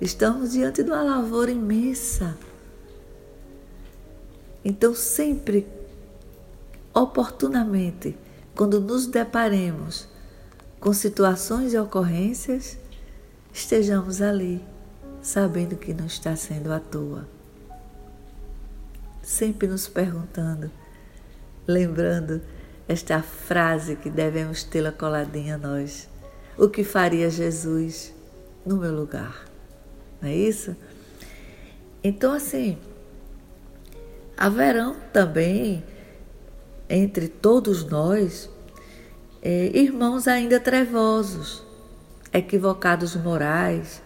Estamos 0.00 0.50
diante 0.50 0.82
de 0.82 0.90
uma 0.90 1.04
lavoura 1.04 1.52
imensa. 1.52 2.36
Então, 4.64 4.92
sempre 4.92 5.68
oportunamente, 6.94 8.16
quando 8.54 8.80
nos 8.80 9.06
deparemos 9.06 10.08
com 10.78 10.92
situações 10.92 11.74
e 11.74 11.78
ocorrências, 11.78 12.78
estejamos 13.52 14.22
ali, 14.22 14.62
sabendo 15.20 15.76
que 15.76 15.92
não 15.92 16.06
está 16.06 16.36
sendo 16.36 16.72
à 16.72 16.78
toa. 16.78 17.26
Sempre 19.22 19.66
nos 19.66 19.88
perguntando, 19.88 20.70
lembrando 21.66 22.40
esta 22.86 23.22
frase 23.22 23.96
que 23.96 24.10
devemos 24.10 24.62
tê-la 24.62 24.92
coladinha 24.92 25.54
a 25.54 25.58
nós: 25.58 26.08
O 26.56 26.68
que 26.68 26.84
faria 26.84 27.30
Jesus 27.30 28.14
no 28.64 28.76
meu 28.76 28.94
lugar? 28.94 29.46
Não 30.20 30.28
é 30.28 30.36
isso? 30.36 30.76
Então, 32.02 32.34
assim, 32.34 32.78
haverão 34.36 34.94
também 35.12 35.82
entre 36.94 37.28
todos 37.28 37.84
nós 37.84 38.48
é, 39.42 39.70
irmãos 39.74 40.26
ainda 40.26 40.58
trevosos, 40.58 41.62
equivocados 42.32 43.14
morais, 43.14 44.02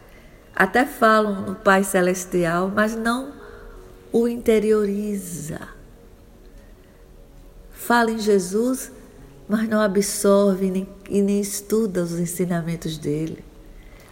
até 0.54 0.84
falam 0.84 1.42
no 1.42 1.54
Pai 1.54 1.84
Celestial, 1.84 2.72
mas 2.74 2.96
não 2.96 3.32
o 4.12 4.26
interioriza. 4.26 5.60
Fala 7.70 8.10
em 8.10 8.18
Jesus, 8.18 8.90
mas 9.48 9.68
não 9.68 9.80
absorve 9.80 10.70
nem, 10.70 10.88
e 11.08 11.22
nem 11.22 11.40
estuda 11.40 12.02
os 12.02 12.18
ensinamentos 12.18 12.98
dele. 12.98 13.44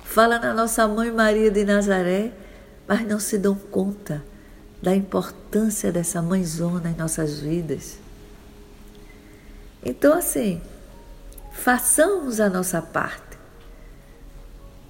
Fala 0.05 0.39
na 0.39 0.55
nossa 0.55 0.87
mãe 0.87 1.11
Maria 1.11 1.51
de 1.51 1.65
Nazaré, 1.65 2.33
mas 2.87 3.07
não 3.07 3.19
se 3.19 3.37
dão 3.37 3.57
conta 3.57 4.23
da 4.81 4.95
importância 4.95 5.91
dessa 5.91 6.23
mãezona 6.23 6.91
em 6.91 6.95
nossas 6.97 7.41
vidas. 7.41 8.06
Então, 9.88 10.18
assim, 10.18 10.61
façamos 11.53 12.40
a 12.40 12.51
nossa 12.51 12.83
parte. 12.83 13.38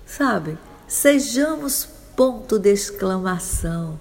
Sabe? 0.07 0.57
Sejamos 0.89 1.87
ponto 2.17 2.59
de 2.59 2.73
exclamação 2.73 4.01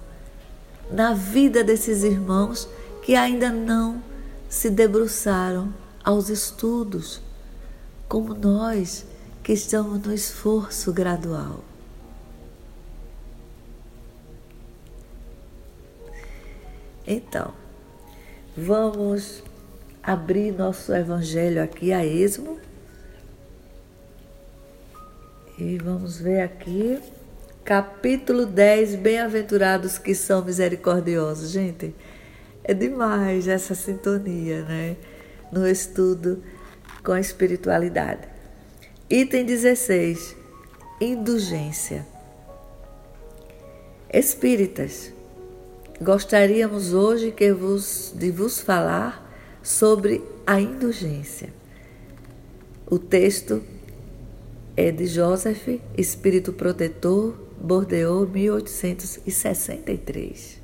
na 0.90 1.12
vida 1.12 1.62
desses 1.62 2.02
irmãos 2.02 2.66
que 3.02 3.14
ainda 3.14 3.50
não 3.50 4.02
se 4.48 4.70
debruçaram 4.70 5.74
aos 6.02 6.30
estudos, 6.30 7.20
como 8.08 8.32
nós 8.32 9.04
que 9.42 9.52
estamos 9.52 10.00
no 10.00 10.14
esforço 10.14 10.94
gradual. 10.94 11.62
Então, 17.06 17.52
vamos 18.56 19.42
abrir 20.06 20.52
nosso 20.52 20.94
evangelho 20.94 21.60
aqui 21.60 21.92
a 21.92 22.06
esmo 22.06 22.60
e 25.58 25.76
vamos 25.78 26.20
ver 26.20 26.42
aqui 26.42 27.00
capítulo 27.64 28.46
10, 28.46 28.94
bem-aventurados 28.94 29.98
que 29.98 30.14
são 30.14 30.44
misericordiosos. 30.44 31.50
Gente, 31.50 31.92
é 32.62 32.72
demais 32.72 33.48
essa 33.48 33.74
sintonia, 33.74 34.62
né? 34.62 34.96
No 35.50 35.66
estudo 35.66 36.40
com 37.02 37.10
a 37.10 37.18
espiritualidade. 37.18 38.28
Item 39.10 39.44
16, 39.44 40.36
indulgência. 41.00 42.06
Espíritas, 44.12 45.12
gostaríamos 46.00 46.94
hoje 46.94 47.32
que 47.32 47.52
vos, 47.52 48.12
de 48.14 48.30
vos 48.30 48.60
falar 48.60 49.25
sobre 49.66 50.22
a 50.46 50.58
indulgência. 50.60 51.52
O 52.88 53.00
texto 53.00 53.64
é 54.76 54.92
de 54.92 55.06
Joseph, 55.06 55.80
Espírito 55.98 56.52
Protetor, 56.52 57.36
Bordeaux, 57.60 58.30
1863. 58.30 60.62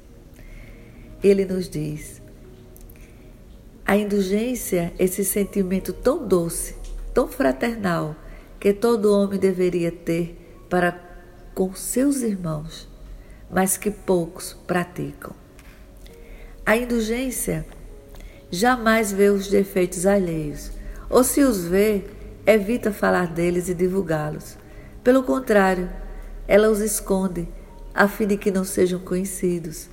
Ele 1.21 1.45
nos 1.45 1.69
diz: 1.69 2.23
a 3.85 3.97
indulgência, 3.97 4.93
esse 4.97 5.25
sentimento 5.25 5.93
tão 5.93 6.25
doce, 6.25 6.77
tão 7.12 7.27
fraternal, 7.27 8.15
que 8.61 8.73
todo 8.73 9.12
homem 9.12 9.41
deveria 9.41 9.91
ter 9.91 10.38
para 10.71 10.93
com 11.53 11.75
seus 11.75 12.23
irmãos, 12.23 12.88
mas 13.51 13.77
que 13.77 13.91
poucos 13.91 14.57
praticam. 14.65 15.35
A 16.65 16.77
indulgência 16.77 17.67
jamais 18.55 19.11
vê 19.11 19.31
os 19.31 19.49
defeitos 19.49 20.05
alheios, 20.05 20.71
ou 21.09 21.25
se 21.25 21.41
os 21.41 21.65
vê, 21.65 22.05
evita 22.47 22.93
falar 22.93 23.27
deles 23.27 23.71
e 23.71 23.75
divulgá-los. 23.75 24.59
Pelo 25.03 25.23
contrário, 25.23 25.88
ela 26.47 26.69
os 26.69 26.81
esconde, 26.81 27.49
a 27.95 28.07
fim 28.07 28.27
de 28.27 28.37
que 28.37 28.51
não 28.51 28.62
sejam 28.62 28.99
conhecidos. 29.01 29.88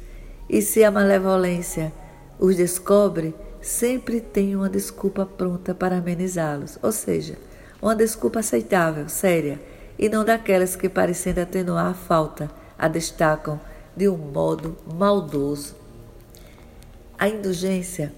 E 0.49 0.61
se 0.61 0.83
a 0.83 0.91
malevolência 0.91 1.93
os 2.37 2.57
descobre, 2.57 3.33
sempre 3.61 4.19
tem 4.19 4.57
uma 4.57 4.69
desculpa 4.69 5.25
pronta 5.25 5.73
para 5.73 5.97
amenizá-los, 5.97 6.77
ou 6.81 6.91
seja, 6.91 7.37
uma 7.81 7.95
desculpa 7.95 8.39
aceitável, 8.39 9.07
séria, 9.07 9.59
e 9.97 10.09
não 10.09 10.25
daquelas 10.25 10.75
que, 10.75 10.89
parecendo 10.89 11.39
atenuar 11.39 11.87
a 11.87 11.93
falta, 11.93 12.51
a 12.77 12.89
destacam 12.89 13.59
de 13.95 14.09
um 14.09 14.17
modo 14.17 14.75
maldoso. 14.97 15.75
A 17.17 17.27
indulgência 17.27 18.13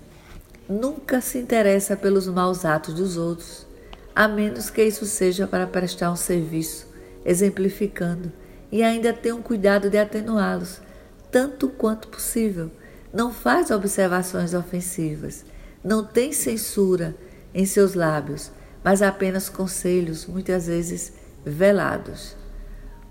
nunca 0.72 1.20
se 1.20 1.38
interessa 1.38 1.98
pelos 1.98 2.28
maus 2.28 2.64
atos 2.64 2.94
dos 2.94 3.18
outros, 3.18 3.68
a 4.16 4.26
menos 4.26 4.70
que 4.70 4.82
isso 4.82 5.06
seja 5.06 5.46
para 5.46 5.68
prestar 5.68 6.10
um 6.12 6.16
serviço 6.16 6.88
exemplificando, 7.26 8.32
e 8.72 8.82
ainda 8.82 9.12
tem 9.12 9.34
um 9.34 9.42
cuidado 9.42 9.90
de 9.90 9.98
atenuá-los, 9.98 10.82
tanto 11.30 11.68
quanto 11.68 12.08
possível. 12.08 12.72
Não 13.14 13.34
faz 13.34 13.70
observações 13.70 14.54
ofensivas, 14.54 15.44
não 15.84 16.06
tem 16.06 16.32
censura 16.32 17.16
em 17.54 17.66
seus 17.66 17.94
lábios, 17.94 18.50
mas 18.82 19.02
apenas 19.02 19.50
conselhos, 19.50 20.26
muitas 20.26 20.68
vezes 20.68 21.12
velados. 21.46 22.36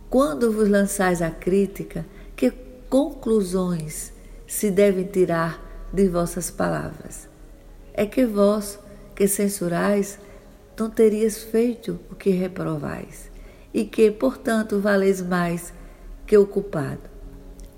Quando 0.08 0.50
vos 0.50 0.68
lançais 0.68 1.20
a 1.20 1.30
crítica, 1.30 2.06
que 2.34 2.50
conclusões 2.88 4.12
se 4.46 4.70
devem 4.70 5.04
tirar 5.04 5.88
de 5.92 6.08
vossas 6.08 6.50
palavras? 6.50 7.29
É 8.00 8.06
que 8.06 8.24
vós, 8.24 8.78
que 9.14 9.28
censurais, 9.28 10.18
não 10.74 10.88
terias 10.88 11.42
feito 11.42 12.00
o 12.10 12.14
que 12.14 12.30
reprovais 12.30 13.30
e 13.74 13.84
que, 13.84 14.10
portanto, 14.10 14.80
valeis 14.80 15.20
mais 15.20 15.70
que 16.26 16.34
o 16.38 16.46
culpado. 16.46 17.10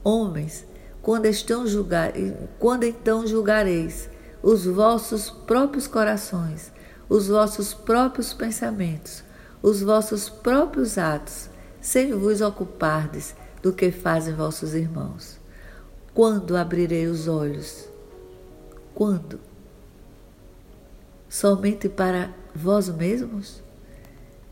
Homens, 0.05 0.65
quando, 1.03 1.27
estão 1.27 1.67
julgar, 1.67 2.13
quando 2.61 2.85
então 2.85 3.27
julgareis 3.27 4.09
os 4.41 4.65
vossos 4.65 5.29
próprios 5.29 5.89
corações, 5.89 6.71
os 7.09 7.27
vossos 7.27 7.75
próprios 7.75 8.33
pensamentos, 8.33 9.25
os 9.61 9.83
vossos 9.83 10.29
próprios 10.29 10.99
atos, 10.99 11.51
sem 11.81 12.13
vos 12.13 12.41
ocupardes 12.41 13.35
do 13.61 13.73
que 13.73 13.91
fazem 13.91 14.35
vossos 14.35 14.73
irmãos. 14.73 15.41
Quando 16.15 16.57
abrirei 16.57 17.09
os 17.09 17.27
olhos? 17.27 17.89
Quando? 18.95 19.51
Somente 21.33 21.89
para 21.89 22.31
vós 22.55 22.91
mesmos? 22.91 23.63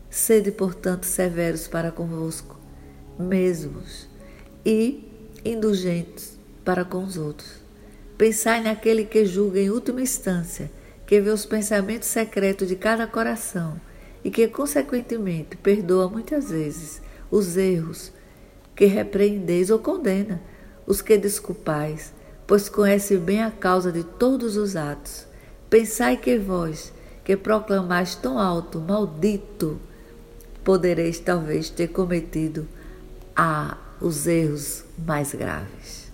Sede, 0.09 0.51
portanto, 0.51 1.03
severos 1.03 1.67
para 1.67 1.91
convosco 1.91 2.59
mesmos 3.19 4.09
e 4.65 5.07
indulgentes 5.45 6.39
para 6.65 6.83
com 6.83 7.03
os 7.03 7.17
outros. 7.17 7.51
Pensai 8.17 8.63
naquele 8.63 9.05
que 9.05 9.27
julga 9.27 9.59
em 9.59 9.69
última 9.69 10.01
instância, 10.01 10.71
que 11.05 11.21
vê 11.21 11.29
os 11.29 11.45
pensamentos 11.45 12.07
secretos 12.07 12.67
de 12.67 12.75
cada 12.75 13.05
coração 13.05 13.79
e 14.23 14.31
que, 14.31 14.47
consequentemente, 14.47 15.57
perdoa 15.57 16.09
muitas 16.09 16.49
vezes 16.49 16.99
os 17.29 17.57
erros 17.57 18.11
que 18.75 18.85
repreendeis 18.85 19.69
ou 19.69 19.77
condena, 19.77 20.41
os 20.87 20.99
que 20.99 21.15
desculpais, 21.15 22.11
pois 22.47 22.67
conhece 22.67 23.17
bem 23.17 23.43
a 23.43 23.51
causa 23.51 23.91
de 23.91 24.03
todos 24.03 24.57
os 24.57 24.75
atos. 24.75 25.29
Pensai 25.71 26.17
que 26.17 26.37
vós, 26.37 26.91
que 27.23 27.37
proclamais 27.37 28.13
tão 28.13 28.37
alto, 28.37 28.77
maldito, 28.77 29.79
podereis 30.65 31.17
talvez 31.17 31.69
ter 31.69 31.87
cometido 31.87 32.67
a 33.33 33.77
os 34.01 34.27
erros 34.27 34.83
mais 34.97 35.33
graves. 35.33 36.11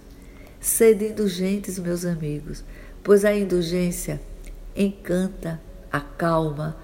Sede 0.59 1.07
indulgentes, 1.07 1.79
meus 1.79 2.05
amigos, 2.05 2.63
pois 3.03 3.25
a 3.25 3.35
indulgência 3.35 4.21
encanta, 4.75 5.59
acalma, 5.91 6.77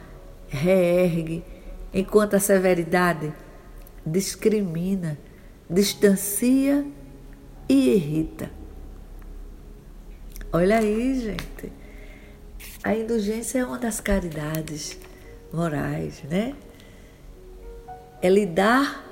reergue, 0.48 1.44
enquanto 1.94 2.34
a 2.34 2.40
severidade 2.40 3.32
discrimina, 4.04 5.16
distancia 5.70 6.84
e 7.70 7.90
irrita. 7.92 8.50
Olha 10.52 10.80
aí, 10.80 11.20
gente. 11.20 11.83
A 12.84 12.95
indulgência 12.95 13.60
é 13.60 13.65
uma 13.65 13.78
das 13.78 13.99
caridades 13.99 14.97
morais, 15.52 16.21
né? 16.30 16.56
é 18.23 18.30
lidar 18.30 19.04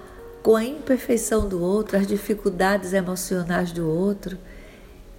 com 0.41 0.55
a 0.55 0.63
imperfeição 0.63 1.47
do 1.47 1.61
outro, 1.61 1.97
as 1.97 2.07
dificuldades 2.07 2.93
emocionais 2.93 3.73
do 3.73 3.87
outro, 3.87 4.37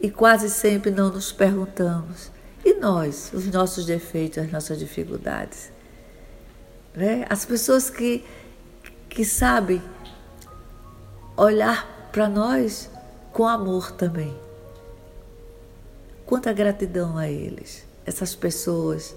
e 0.01 0.11
quase 0.11 0.49
sempre 0.49 0.91
não 0.91 1.11
nos 1.11 1.31
perguntamos: 1.31 2.33
e 2.65 2.73
nós, 2.75 3.31
os 3.35 3.47
nossos 3.47 3.85
defeitos, 3.85 4.39
as 4.39 4.51
nossas 4.51 4.79
dificuldades? 4.79 5.71
Né? 6.95 7.27
As 7.29 7.45
pessoas 7.45 7.91
que, 7.91 8.25
que 9.11 9.27
sabem 9.27 9.83
olhar 11.37 12.09
para 12.11 12.29
nós 12.29 12.91
com 13.31 13.47
amor 13.47 13.93
também. 13.93 14.35
Quanta 16.25 16.51
gratidão 16.53 17.19
a 17.19 17.29
eles, 17.29 17.85
essas 18.05 18.35
pessoas, 18.35 19.15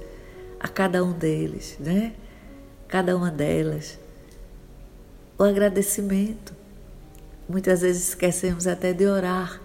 a 0.60 0.68
cada 0.68 1.04
um 1.04 1.12
deles, 1.12 1.78
né? 1.80 2.14
Cada 2.88 3.16
uma 3.16 3.32
delas 3.32 3.98
o 5.38 5.44
agradecimento. 5.44 6.54
Muitas 7.48 7.82
vezes 7.82 8.10
esquecemos 8.10 8.66
até 8.68 8.94
de 8.94 9.06
orar 9.06 9.62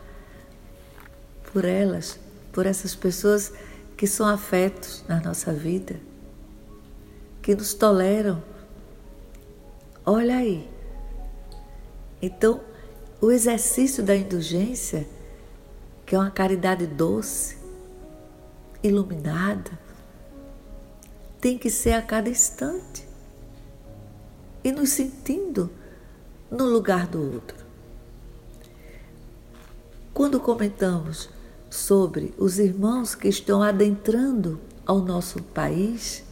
por 1.52 1.64
elas, 1.64 2.18
por 2.52 2.66
essas 2.66 2.94
pessoas 2.94 3.52
que 3.96 4.06
são 4.06 4.26
afetos 4.26 5.04
na 5.08 5.20
nossa 5.20 5.52
vida, 5.52 5.96
que 7.42 7.54
nos 7.54 7.74
toleram. 7.74 8.42
Olha 10.04 10.36
aí. 10.36 10.68
Então, 12.20 12.60
o 13.20 13.30
exercício 13.30 14.02
da 14.02 14.16
indulgência, 14.16 15.06
que 16.04 16.14
é 16.14 16.18
uma 16.18 16.30
caridade 16.30 16.86
doce, 16.86 17.56
iluminada, 18.82 19.70
tem 21.40 21.56
que 21.58 21.70
ser 21.70 21.92
a 21.92 22.02
cada 22.02 22.28
instante 22.28 23.08
e 24.62 24.70
nos 24.72 24.90
sentindo 24.90 25.70
no 26.50 26.64
lugar 26.64 27.06
do 27.06 27.34
outro. 27.34 27.56
Quando 30.12 30.40
comentamos 30.40 31.30
sobre 31.70 32.34
os 32.36 32.58
irmãos 32.58 33.14
que 33.14 33.28
estão 33.28 33.62
adentrando 33.62 34.60
ao 34.84 34.98
nosso 34.98 35.42
país, 35.42 36.24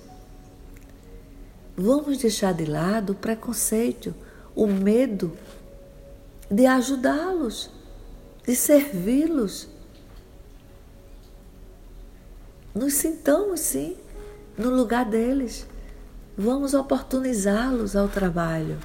vamos 1.77 2.19
deixar 2.19 2.53
de 2.53 2.65
lado 2.65 3.13
o 3.13 3.17
preconceito, 3.17 4.15
o 4.55 4.67
medo 4.67 5.33
de 6.51 6.67
ajudá-los, 6.67 7.71
de 8.45 8.57
servi-los. 8.57 9.69
Nos 12.75 12.95
sintamos, 12.95 13.61
sim, 13.61 13.97
no 14.57 14.71
lugar 14.71 15.05
deles. 15.05 15.67
Vamos 16.37 16.75
oportunizá-los 16.75 17.97
ao 17.97 18.09
trabalho, 18.09 18.79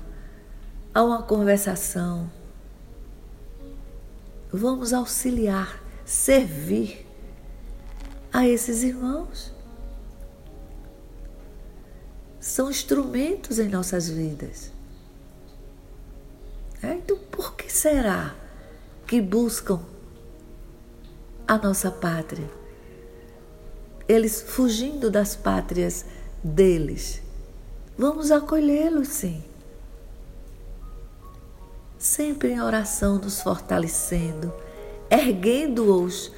a 0.94 1.04
uma 1.04 1.22
conversação. 1.24 2.30
Vamos 4.52 4.94
auxiliar, 4.94 5.82
servir 6.06 7.06
a 8.32 8.48
esses 8.48 8.84
irmãos. 8.84 9.54
São 12.40 12.70
instrumentos 12.70 13.60
em 13.60 13.70
nossas 13.70 14.10
vidas. 14.10 14.72
É, 16.82 16.96
então, 16.96 17.18
por 17.32 17.56
que 17.56 17.72
será 17.72 18.36
que 19.08 19.22
buscam 19.22 19.80
a 21.48 21.58
nossa 21.58 21.90
pátria? 21.90 22.63
Eles 24.08 24.42
fugindo 24.42 25.10
das 25.10 25.36
pátrias 25.36 26.06
deles. 26.44 27.22
Vamos 27.98 28.32
acolhê-los, 28.32 29.08
sim. 29.08 29.44
Sempre 31.98 32.52
em 32.52 32.62
oração, 32.62 33.18
nos 33.18 33.42
fortalecendo, 33.42 34.54
erguendo-os 35.10 36.32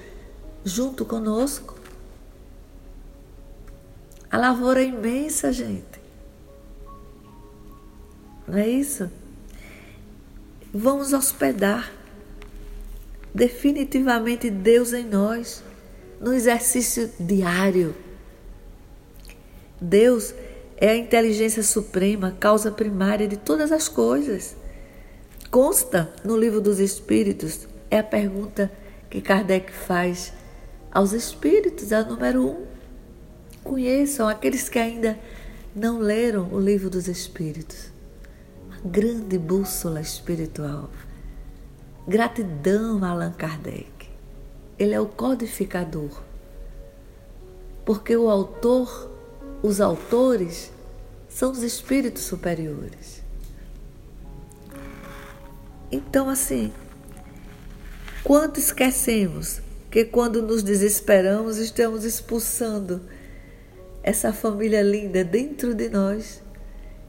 junto 0.64 1.06
conosco. 1.06 1.76
A 4.30 4.38
lavoura 4.38 4.82
é 4.82 4.88
imensa, 4.88 5.52
gente. 5.52 6.00
Não 8.48 8.58
é 8.58 8.68
isso? 8.68 9.10
Vamos 10.74 11.14
hospedar 11.14 11.92
definitivamente 13.34 14.50
Deus 14.50 14.94
em 14.94 15.06
nós, 15.06 15.64
no 16.20 16.34
exercício 16.34 17.12
diário. 17.20 17.96
Deus 19.80 20.34
é 20.78 20.90
a 20.90 20.98
inteligência 20.98 21.64
suprema, 21.64 22.36
causa 22.40 22.72
primária 22.72 23.28
de 23.28 23.38
todas 23.38 23.72
as 23.72 23.88
coisas. 23.88 24.56
Consta 25.52 26.14
no 26.24 26.38
livro 26.38 26.60
dos 26.60 26.80
Espíritos, 26.80 27.68
é 27.90 28.00
a 28.00 28.04
pergunta 28.04 28.72
que 29.10 29.22
Kardec 29.22 29.72
faz 29.72 30.34
aos 30.92 31.14
Espíritos, 31.14 31.94
a 31.94 32.04
número 32.04 32.46
um. 32.46 32.66
Conheçam 33.64 34.28
aqueles 34.28 34.70
que 34.70 34.80
ainda 34.80 35.18
não 35.76 36.00
leram 36.00 36.50
o 36.52 36.60
livro 36.60 36.90
dos 36.90 37.08
Espíritos 37.08 37.96
grande 38.86 39.40
bússola 39.40 40.00
espiritual. 40.00 40.92
Gratidão 42.08 43.04
Allan 43.04 43.32
Kardec. 43.32 43.95
Ele 44.78 44.94
é 44.94 45.00
o 45.00 45.06
codificador. 45.06 46.22
Porque 47.86 48.16
o 48.16 48.30
autor, 48.30 49.12
os 49.62 49.80
autores, 49.80 50.72
são 51.30 51.52
os 51.52 51.64
espíritos 51.64 52.24
superiores. 52.24 53.22
Então, 55.92 56.30
assim, 56.30 56.74
quanto 58.24 58.60
esquecemos 58.60 59.62
que 59.92 60.04
quando 60.04 60.42
nos 60.42 60.64
desesperamos, 60.64 61.58
estamos 61.58 62.04
expulsando 62.04 63.02
essa 64.02 64.34
família 64.34 64.82
linda 64.82 65.24
dentro 65.24 65.74
de 65.74 65.90
nós. 65.90 66.42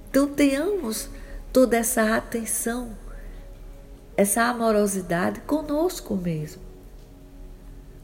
Então, 0.09 0.29
tenhamos 0.29 1.09
toda 1.53 1.77
essa 1.77 2.17
atenção, 2.17 2.97
essa 4.17 4.43
amorosidade 4.45 5.41
conosco 5.41 6.15
mesmo. 6.15 6.66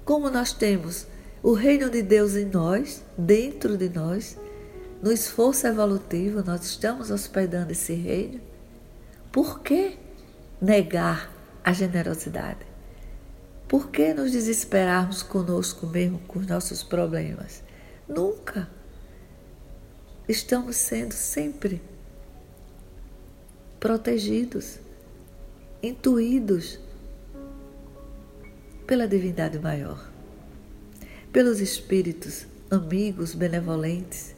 Como 0.05 0.31
nós 0.31 0.53
temos 0.53 1.07
o 1.43 1.53
reino 1.53 1.89
de 1.91 2.03
Deus 2.03 2.35
em 2.35 2.45
nós, 2.47 3.03
dentro 3.17 3.77
de 3.77 3.89
nós, 3.89 4.37
no 5.03 5.13
esforço 5.13 5.67
evolutivo, 5.67 6.43
nós 6.43 6.65
estamos 6.65 7.11
hospedando 7.11 7.73
esse 7.73 7.95
reino. 7.95 8.41
Por 9.31 9.61
que 9.61 9.99
negar 10.61 11.33
a 11.65 11.73
generosidade? 11.73 12.67
Por 13.69 13.91
que 13.91 14.13
nos 14.13 14.33
desesperarmos 14.33 15.23
conosco 15.23 15.87
mesmo, 15.87 16.19
com 16.21 16.39
os 16.39 16.47
nossos 16.47 16.83
problemas? 16.83 17.63
Nunca. 18.07 18.69
Estamos 20.29 20.77
sendo 20.77 21.15
sempre 21.15 21.83
protegidos, 23.81 24.79
intuídos 25.83 26.79
pela 28.87 29.07
divindade 29.07 29.59
maior, 29.59 30.11
pelos 31.33 31.61
espíritos 31.61 32.47
amigos, 32.71 33.35
benevolentes, 33.35 34.35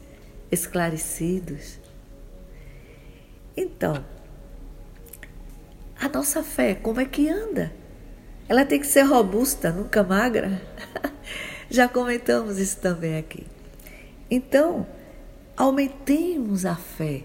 esclarecidos. 0.50 1.78
Então, 3.56 4.04
a 6.00 6.08
nossa 6.08 6.42
fé, 6.42 6.74
como 6.74 7.00
é 7.00 7.04
que 7.04 7.28
anda? 7.28 7.72
Ela 8.48 8.64
tem 8.64 8.80
que 8.80 8.86
ser 8.86 9.02
robusta, 9.02 9.70
nunca 9.70 10.02
magra. 10.02 10.60
Já 11.70 11.88
comentamos 11.88 12.58
isso 12.58 12.78
também 12.78 13.16
aqui. 13.16 13.46
Então, 14.30 14.86
aumentemos 15.56 16.66
a 16.66 16.74
fé 16.74 17.24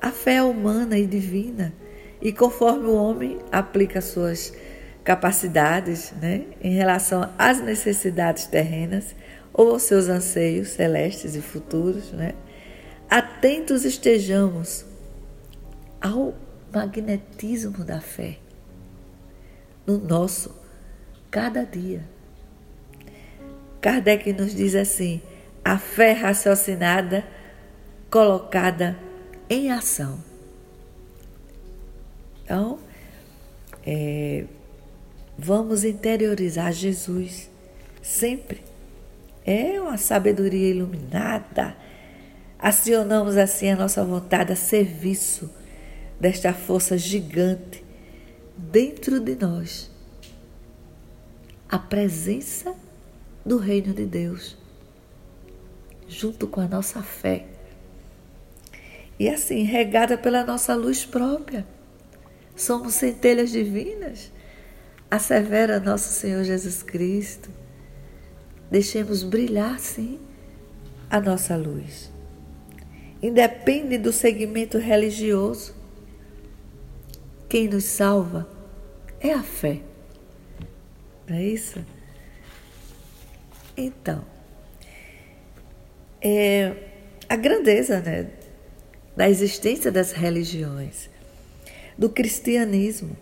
a 0.00 0.12
fé 0.12 0.36
é 0.36 0.42
humana 0.42 0.96
e 0.96 1.06
divina, 1.06 1.74
e 2.22 2.32
conforme 2.32 2.86
o 2.86 2.94
homem 2.94 3.38
aplica 3.50 4.00
suas 4.00 4.52
capacidades 5.08 6.12
né, 6.20 6.44
em 6.60 6.74
relação 6.74 7.32
às 7.38 7.62
necessidades 7.62 8.44
terrenas 8.44 9.16
ou 9.54 9.70
aos 9.70 9.84
seus 9.84 10.06
anseios 10.06 10.68
celestes 10.68 11.34
e 11.34 11.40
futuros, 11.40 12.12
né, 12.12 12.34
atentos 13.08 13.86
estejamos 13.86 14.84
ao 15.98 16.34
magnetismo 16.70 17.82
da 17.86 18.02
fé 18.02 18.36
no 19.86 19.96
nosso 19.96 20.54
cada 21.30 21.64
dia. 21.64 22.04
Kardec 23.80 24.30
nos 24.34 24.54
diz 24.54 24.74
assim: 24.74 25.22
a 25.64 25.78
fé 25.78 26.12
raciocinada 26.12 27.24
colocada 28.10 28.94
em 29.48 29.70
ação. 29.70 30.22
Então, 32.44 32.78
é, 33.86 34.44
vamos 35.38 35.84
interiorizar 35.84 36.72
Jesus 36.72 37.48
sempre. 38.02 38.62
É 39.46 39.80
uma 39.80 39.96
sabedoria 39.96 40.70
iluminada. 40.70 41.76
Acionamos 42.58 43.36
assim 43.36 43.70
a 43.70 43.76
nossa 43.76 44.04
vontade 44.04 44.52
a 44.52 44.56
serviço 44.56 45.48
desta 46.18 46.52
força 46.52 46.98
gigante 46.98 47.84
dentro 48.56 49.20
de 49.20 49.36
nós. 49.36 49.90
A 51.68 51.78
presença 51.78 52.74
do 53.46 53.58
reino 53.58 53.94
de 53.94 54.04
Deus, 54.04 54.56
junto 56.08 56.46
com 56.48 56.60
a 56.60 56.66
nossa 56.66 57.02
fé 57.02 57.46
e 59.18 59.28
assim, 59.28 59.62
regada 59.62 60.16
pela 60.16 60.44
nossa 60.44 60.74
luz 60.74 61.04
própria. 61.04 61.66
Somos 62.54 62.94
centelhas 62.94 63.50
divinas, 63.50 64.30
assevera 65.10 65.80
nosso 65.80 66.12
Senhor 66.12 66.44
Jesus 66.44 66.82
Cristo. 66.82 67.50
Deixemos 68.70 69.22
brilhar, 69.22 69.78
sim, 69.78 70.18
a 71.08 71.20
nossa 71.20 71.56
luz. 71.56 72.10
Independe 73.22 73.98
do 73.98 74.12
segmento 74.12 74.78
religioso. 74.78 75.74
Quem 77.48 77.66
nos 77.68 77.84
salva 77.84 78.48
é 79.20 79.32
a 79.32 79.42
fé. 79.42 79.80
Não 81.26 81.36
é 81.36 81.44
isso? 81.44 81.84
Então, 83.76 84.24
é, 86.20 86.74
a 87.28 87.36
grandeza 87.36 88.00
né, 88.00 88.30
da 89.16 89.28
existência 89.28 89.90
das 89.90 90.12
religiões, 90.12 91.08
do 91.96 92.08
cristianismo, 92.10 93.16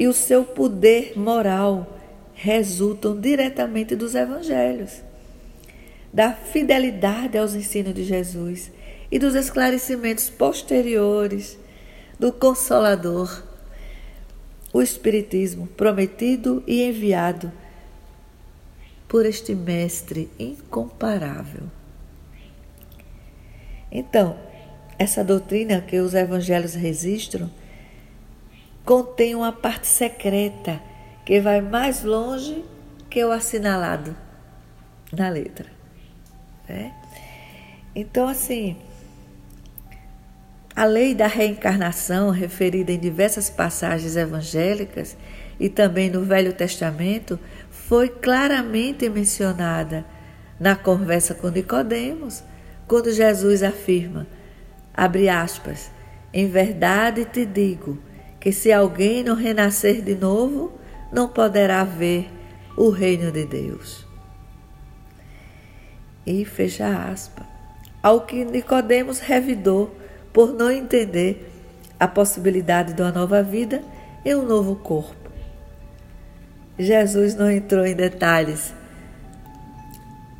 e 0.00 0.08
o 0.08 0.14
seu 0.14 0.46
poder 0.46 1.12
moral 1.14 1.98
resultam 2.32 3.20
diretamente 3.20 3.94
dos 3.94 4.14
evangelhos, 4.14 5.02
da 6.10 6.32
fidelidade 6.32 7.36
aos 7.36 7.54
ensinos 7.54 7.92
de 7.92 8.04
Jesus 8.04 8.72
e 9.12 9.18
dos 9.18 9.34
esclarecimentos 9.34 10.30
posteriores 10.30 11.58
do 12.18 12.32
Consolador, 12.32 13.42
o 14.72 14.80
Espiritismo 14.80 15.66
prometido 15.66 16.64
e 16.66 16.82
enviado 16.82 17.52
por 19.06 19.26
este 19.26 19.54
Mestre 19.54 20.30
incomparável. 20.38 21.64
Então, 23.92 24.34
essa 24.98 25.22
doutrina 25.22 25.82
que 25.82 25.98
os 25.98 26.14
evangelhos 26.14 26.72
registram 26.72 27.50
contém 28.90 29.36
uma 29.36 29.52
parte 29.52 29.86
secreta 29.86 30.80
que 31.24 31.40
vai 31.40 31.60
mais 31.60 32.02
longe 32.02 32.64
que 33.08 33.24
o 33.24 33.30
assinalado 33.30 34.16
na 35.12 35.28
letra. 35.28 35.66
Né? 36.68 36.92
Então, 37.94 38.26
assim, 38.26 38.76
a 40.74 40.84
lei 40.86 41.14
da 41.14 41.28
reencarnação, 41.28 42.30
referida 42.30 42.90
em 42.90 42.98
diversas 42.98 43.48
passagens 43.48 44.16
evangélicas 44.16 45.16
e 45.60 45.68
também 45.68 46.10
no 46.10 46.24
Velho 46.24 46.52
Testamento, 46.52 47.38
foi 47.70 48.08
claramente 48.08 49.08
mencionada 49.08 50.04
na 50.58 50.74
conversa 50.74 51.32
com 51.32 51.48
Nicodemos, 51.48 52.42
quando 52.88 53.12
Jesus 53.12 53.62
afirma, 53.62 54.26
abre 54.92 55.28
aspas, 55.28 55.92
em 56.34 56.48
verdade 56.48 57.24
te 57.24 57.46
digo 57.46 58.09
que 58.40 58.50
se 58.52 58.72
alguém 58.72 59.22
não 59.22 59.34
renascer 59.34 60.02
de 60.02 60.14
novo, 60.14 60.72
não 61.12 61.28
poderá 61.28 61.84
ver 61.84 62.30
o 62.76 62.88
reino 62.88 63.30
de 63.30 63.44
Deus. 63.44 64.06
E 66.26 66.44
fecha 66.44 66.88
aspas. 67.10 67.46
Ao 68.02 68.22
que 68.22 68.44
Nicodemos 68.44 69.20
revidou 69.20 69.94
por 70.32 70.54
não 70.54 70.70
entender 70.70 71.52
a 71.98 72.08
possibilidade 72.08 72.94
de 72.94 73.02
uma 73.02 73.12
nova 73.12 73.42
vida 73.42 73.82
e 74.24 74.34
um 74.34 74.46
novo 74.46 74.76
corpo. 74.76 75.30
Jesus 76.78 77.34
não 77.34 77.50
entrou 77.50 77.84
em 77.84 77.94
detalhes 77.94 78.72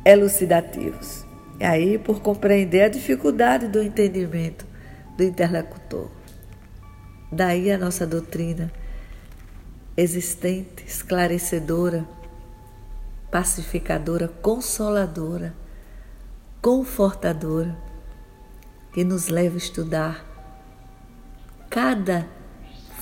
elucidativos. 0.03 1.23
E 1.59 1.63
aí, 1.63 1.99
por 1.99 2.21
compreender 2.21 2.81
a 2.81 2.89
dificuldade 2.89 3.67
do 3.67 3.83
entendimento 3.83 4.65
do 5.15 5.23
interlocutor. 5.23 6.09
Daí 7.31 7.71
a 7.71 7.77
nossa 7.77 8.05
doutrina 8.05 8.69
existente, 9.95 10.83
esclarecedora, 10.85 12.05
pacificadora, 13.31 14.27
consoladora, 14.27 15.53
confortadora 16.61 17.77
que 18.91 19.05
nos 19.05 19.29
leva 19.29 19.55
a 19.55 19.57
estudar 19.57 20.25
cada 21.69 22.27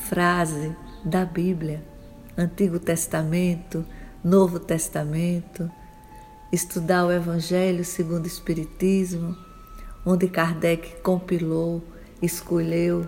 frase 0.07 0.75
da 1.03 1.25
Bíblia, 1.25 1.83
Antigo 2.37 2.79
Testamento, 2.79 3.83
Novo 4.23 4.59
Testamento, 4.59 5.71
estudar 6.51 7.05
o 7.05 7.11
Evangelho 7.11 7.83
segundo 7.83 8.25
o 8.25 8.27
Espiritismo, 8.27 9.35
onde 10.05 10.27
Kardec 10.27 11.01
compilou, 11.01 11.83
escolheu 12.21 13.07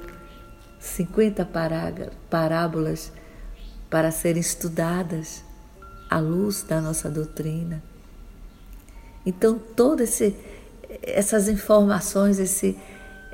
50 0.82 1.48
parábolas 2.30 3.13
para 3.89 4.12
serem 4.12 4.41
estudadas 4.41 5.44
à 6.10 6.20
luz 6.20 6.63
da 6.63 6.82
nossa 6.82 7.10
doutrina. 7.10 7.82
Então, 9.26 9.58
todo 9.58 10.02
esse 10.02 10.36
essas 11.02 11.48
informações, 11.48 12.38
esse, 12.38 12.78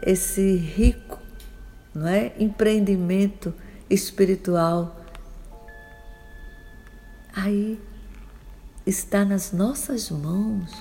esse 0.02 0.58
rico 0.58 1.20
não 1.94 2.08
é? 2.08 2.32
empreendimento 2.38 3.52
espiritual, 3.90 5.02
aí 7.36 7.80
está 8.86 9.26
nas 9.26 9.52
nossas 9.52 10.12
mãos. 10.12 10.72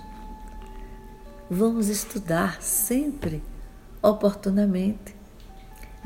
Vamos 1.48 1.88
estudar 1.88 2.60
sempre, 2.60 3.42
oportunamente. 4.02 5.15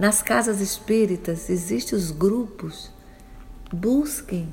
Nas 0.01 0.23
casas 0.23 0.63
espíritas 0.63 1.51
existem 1.51 1.99
os 1.99 2.11
grupos. 2.11 2.91
Busquem 3.71 4.51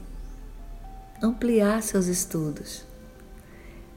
ampliar 1.24 1.82
seus 1.82 2.08
estudos 2.08 2.86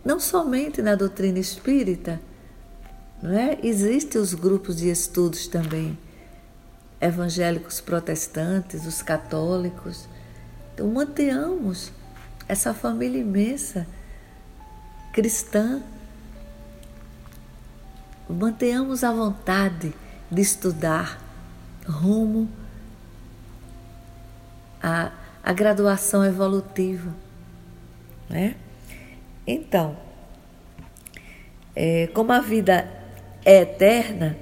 não 0.05 0.21
somente 0.21 0.81
na 0.81 0.95
doutrina 0.95 1.41
espírita, 1.41 2.21
não 3.21 3.37
é? 3.37 3.59
Existem 3.65 4.21
os 4.21 4.33
grupos 4.33 4.77
de 4.77 4.89
estudos 4.89 5.49
também, 5.49 5.99
evangélicos 7.01 7.81
protestantes, 7.81 8.87
os 8.87 9.03
católicos. 9.03 10.09
Então, 10.73 10.87
mantenhamos 10.87 11.91
essa 12.49 12.73
família 12.73 13.21
imensa 13.21 13.89
cristã, 15.13 15.83
mantenhamos 18.29 19.03
a 19.03 19.13
vontade 19.13 19.93
de 20.31 20.41
estudar 20.41 21.30
rumo 21.87 22.49
à, 24.83 25.13
à 25.43 25.53
graduação 25.53 26.25
evolutiva, 26.25 27.15
né? 28.29 28.55
Então, 29.47 29.97
é, 31.75 32.09
como 32.09 32.33
a 32.33 32.41
vida 32.41 32.89
é 33.45 33.63
eterna, 33.63 34.37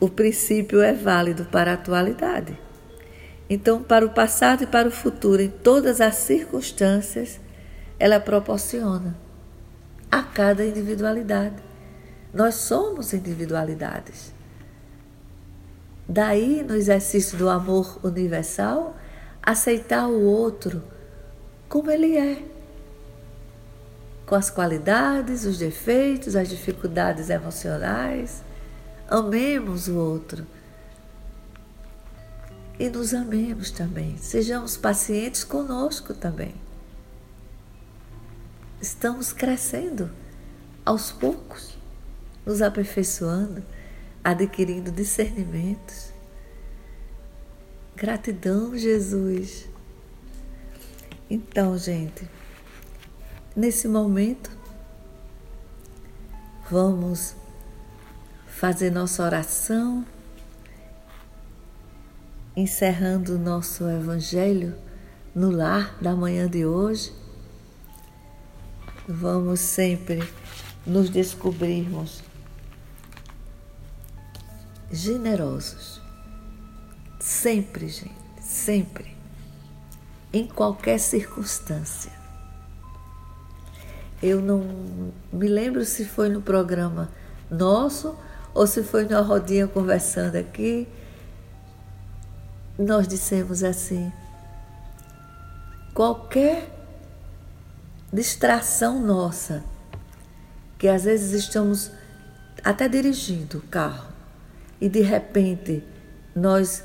o 0.00 0.08
princípio 0.08 0.80
é 0.80 0.92
válido 0.92 1.44
para 1.46 1.70
a 1.70 1.74
atualidade. 1.74 2.58
Então, 3.48 3.82
para 3.82 4.04
o 4.04 4.10
passado 4.10 4.64
e 4.64 4.66
para 4.66 4.88
o 4.88 4.90
futuro, 4.90 5.40
em 5.40 5.48
todas 5.48 6.00
as 6.00 6.16
circunstâncias, 6.16 7.40
ela 7.98 8.18
proporciona 8.18 9.16
a 10.10 10.22
cada 10.22 10.64
individualidade. 10.64 11.62
Nós 12.34 12.56
somos 12.56 13.12
individualidades. 13.12 14.35
Daí, 16.08 16.62
no 16.62 16.74
exercício 16.74 17.36
do 17.36 17.48
amor 17.48 17.98
universal, 18.02 18.96
aceitar 19.42 20.06
o 20.06 20.22
outro 20.22 20.82
como 21.68 21.90
ele 21.90 22.16
é 22.16 22.42
com 24.26 24.34
as 24.34 24.50
qualidades, 24.50 25.44
os 25.44 25.58
defeitos, 25.58 26.34
as 26.34 26.48
dificuldades 26.48 27.30
emocionais. 27.30 28.42
Amemos 29.08 29.86
o 29.86 29.96
outro. 29.96 30.44
E 32.78 32.88
nos 32.90 33.14
amemos 33.14 33.70
também. 33.70 34.18
Sejamos 34.18 34.76
pacientes 34.76 35.44
conosco 35.44 36.12
também. 36.12 36.54
Estamos 38.80 39.32
crescendo 39.32 40.10
aos 40.84 41.10
poucos, 41.10 41.78
nos 42.44 42.60
aperfeiçoando, 42.60 43.64
adquirindo 44.30 44.90
discernimentos. 44.90 46.12
Gratidão, 47.96 48.76
Jesus. 48.76 49.68
Então, 51.28 51.76
gente, 51.76 52.28
Nesse 53.56 53.88
momento, 53.88 54.50
vamos 56.70 57.34
fazer 58.46 58.90
nossa 58.90 59.22
oração, 59.22 60.04
encerrando 62.54 63.36
o 63.36 63.38
nosso 63.38 63.88
Evangelho 63.88 64.76
no 65.34 65.50
lar 65.50 65.96
da 66.02 66.14
manhã 66.14 66.46
de 66.46 66.66
hoje. 66.66 67.10
Vamos 69.08 69.60
sempre 69.60 70.22
nos 70.86 71.08
descobrirmos 71.08 72.22
generosos. 74.90 76.00
Sempre, 77.18 77.88
gente, 77.88 78.14
sempre. 78.40 79.16
Em 80.32 80.46
qualquer 80.46 80.98
circunstância. 80.98 82.12
Eu 84.22 84.40
não 84.40 85.12
me 85.32 85.48
lembro 85.48 85.84
se 85.84 86.04
foi 86.04 86.28
no 86.28 86.40
programa 86.40 87.10
nosso 87.50 88.16
ou 88.54 88.66
se 88.66 88.82
foi 88.82 89.06
na 89.06 89.20
rodinha 89.20 89.66
conversando 89.66 90.36
aqui. 90.36 90.88
Nós 92.78 93.06
dissemos 93.06 93.62
assim: 93.62 94.12
qualquer 95.94 96.70
distração 98.12 99.00
nossa, 99.00 99.62
que 100.78 100.88
às 100.88 101.04
vezes 101.04 101.32
estamos 101.32 101.90
até 102.64 102.88
dirigindo 102.88 103.58
o 103.58 103.62
carro 103.62 104.15
e 104.80 104.88
de 104.88 105.00
repente 105.00 105.82
nós 106.34 106.84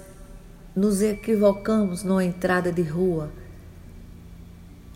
nos 0.76 1.02
equivocamos 1.02 2.04
numa 2.04 2.24
entrada 2.24 2.72
de 2.72 2.82
rua 2.82 3.30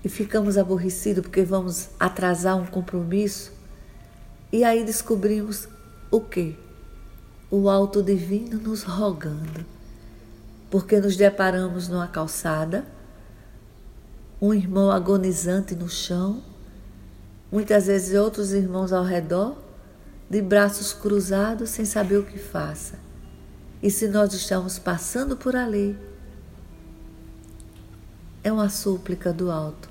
e 0.05 0.09
ficamos 0.09 0.55
aborrecidos 0.55 1.23
porque 1.23 1.43
vamos 1.43 1.89
atrasar 1.99 2.55
um 2.55 2.65
compromisso, 2.67 3.51
e 4.51 4.63
aí 4.63 4.83
descobrimos 4.83 5.67
o 6.11 6.21
quê? 6.21 6.55
O 7.49 7.67
alto 7.67 8.03
divino 8.03 8.59
nos 8.59 8.83
rogando, 8.83 9.65
porque 10.69 10.99
nos 10.99 11.17
deparamos 11.17 11.87
numa 11.87 12.07
calçada, 12.07 12.85
um 14.39 14.53
irmão 14.53 14.91
agonizante 14.91 15.75
no 15.75 15.89
chão, 15.89 16.43
muitas 17.51 17.87
vezes 17.87 18.15
outros 18.15 18.53
irmãos 18.53 18.93
ao 18.93 19.03
redor, 19.03 19.57
de 20.29 20.41
braços 20.41 20.93
cruzados 20.93 21.69
sem 21.69 21.85
saber 21.85 22.17
o 22.17 22.25
que 22.25 22.39
faça. 22.39 22.99
E 23.81 23.91
se 23.91 24.07
nós 24.07 24.33
estamos 24.33 24.79
passando 24.79 25.37
por 25.37 25.55
ali, 25.55 25.97
é 28.43 28.51
uma 28.51 28.69
súplica 28.69 29.31
do 29.31 29.51
alto. 29.51 29.89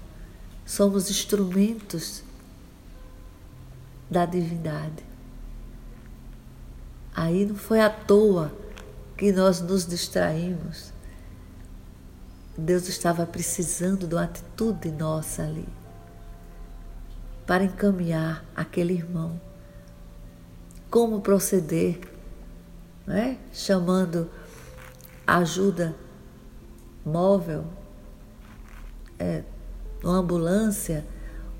Somos 0.65 1.11
instrumentos 1.11 2.23
da 4.11 4.27
divindade. 4.27 5.05
Aí 7.15 7.45
não 7.45 7.55
foi 7.55 7.81
à 7.81 7.89
toa 7.89 8.53
que 9.17 9.31
nós 9.33 9.61
nos 9.61 9.87
distraímos. 9.87 10.93
Deus 12.57 12.89
estava 12.89 13.27
precisando 13.27 14.07
de 14.07 14.15
uma 14.15 14.25
atitude 14.25 14.91
nossa 14.91 15.43
ali 15.43 15.69
para 17.47 17.65
encaminhar 17.65 18.45
aquele 18.55 18.95
irmão. 18.95 19.41
Como 20.95 21.21
proceder, 21.23 21.99
né? 23.05 23.37
chamando 23.53 24.31
ajuda 25.27 25.93
móvel, 27.05 27.65
é, 29.19 29.43
uma 30.05 30.19
ambulância, 30.19 31.05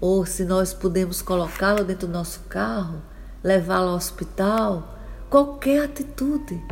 ou 0.01 0.25
se 0.25 0.45
nós 0.45 0.73
podemos 0.73 1.21
colocá-lo 1.21 1.83
dentro 1.83 2.07
do 2.07 2.13
nosso 2.13 2.43
carro, 2.49 3.03
levá-lo 3.43 3.89
ao 3.89 3.97
hospital, 3.97 4.97
qualquer 5.29 5.83
atitude. 5.83 6.63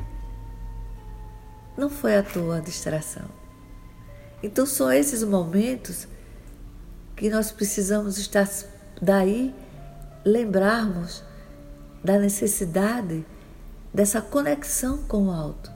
Não 1.76 1.90
foi 1.90 2.16
à 2.16 2.22
toa 2.22 2.58
a 2.58 2.60
distração. 2.60 3.28
Então 4.40 4.64
são 4.66 4.92
esses 4.92 5.24
momentos 5.24 6.06
que 7.16 7.28
nós 7.28 7.50
precisamos 7.50 8.18
estar 8.18 8.48
daí 9.02 9.52
lembrarmos 10.24 11.24
da 12.02 12.18
necessidade 12.18 13.24
dessa 13.92 14.20
conexão 14.20 15.02
com 15.04 15.28
o 15.28 15.30
alto. 15.30 15.70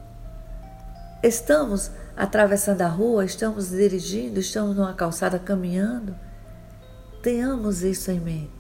Estamos 1.22 1.90
atravessando 2.16 2.82
a 2.82 2.88
rua, 2.88 3.24
estamos 3.24 3.70
dirigindo, 3.70 4.40
estamos 4.40 4.76
numa 4.76 4.94
calçada 4.94 5.38
caminhando. 5.38 6.14
Tenhamos 7.22 7.82
isso 7.82 8.10
em 8.10 8.20
mente. 8.20 8.50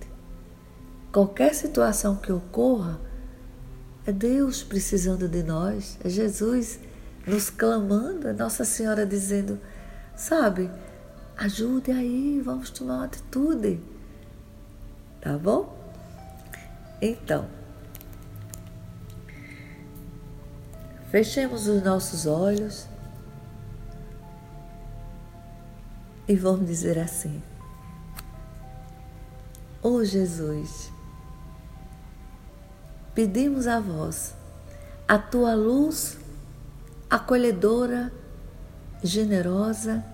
Qualquer 1.12 1.54
situação 1.54 2.16
que 2.16 2.32
ocorra, 2.32 3.00
é 4.06 4.12
Deus 4.12 4.62
precisando 4.62 5.28
de 5.28 5.42
nós, 5.42 5.98
é 6.04 6.08
Jesus 6.08 6.78
nos 7.26 7.50
clamando, 7.50 8.28
é 8.28 8.32
Nossa 8.32 8.64
Senhora 8.64 9.04
dizendo: 9.04 9.58
sabe, 10.14 10.70
ajude 11.36 11.90
aí, 11.90 12.40
vamos 12.44 12.70
tomar 12.70 12.96
uma 12.96 13.04
atitude. 13.06 13.80
Tá 15.20 15.36
bom? 15.36 15.76
Então, 17.02 17.46
fechemos 21.16 21.66
os 21.66 21.82
nossos 21.82 22.26
olhos 22.26 22.86
e 26.28 26.36
vamos 26.36 26.66
dizer 26.66 26.98
assim: 26.98 27.42
Ô 29.82 29.92
oh 29.92 30.04
Jesus, 30.04 30.92
pedimos 33.14 33.66
a 33.66 33.80
vós 33.80 34.34
a 35.08 35.16
tua 35.16 35.54
luz 35.54 36.18
acolhedora, 37.08 38.12
generosa, 39.02 40.04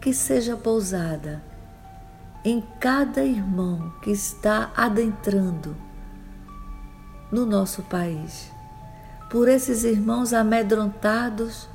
que 0.00 0.14
seja 0.14 0.56
pousada 0.56 1.42
em 2.42 2.62
cada 2.80 3.22
irmão 3.22 3.92
que 4.00 4.10
está 4.10 4.72
adentrando 4.74 5.76
no 7.30 7.44
nosso 7.44 7.82
país, 7.82 8.55
por 9.28 9.48
esses 9.48 9.84
irmãos 9.84 10.32
amedrontados 10.32 11.68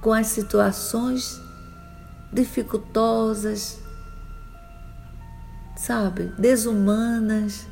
com 0.00 0.12
as 0.12 0.28
situações 0.28 1.40
dificultosas, 2.32 3.78
sabe, 5.76 6.32
desumanas 6.38 7.66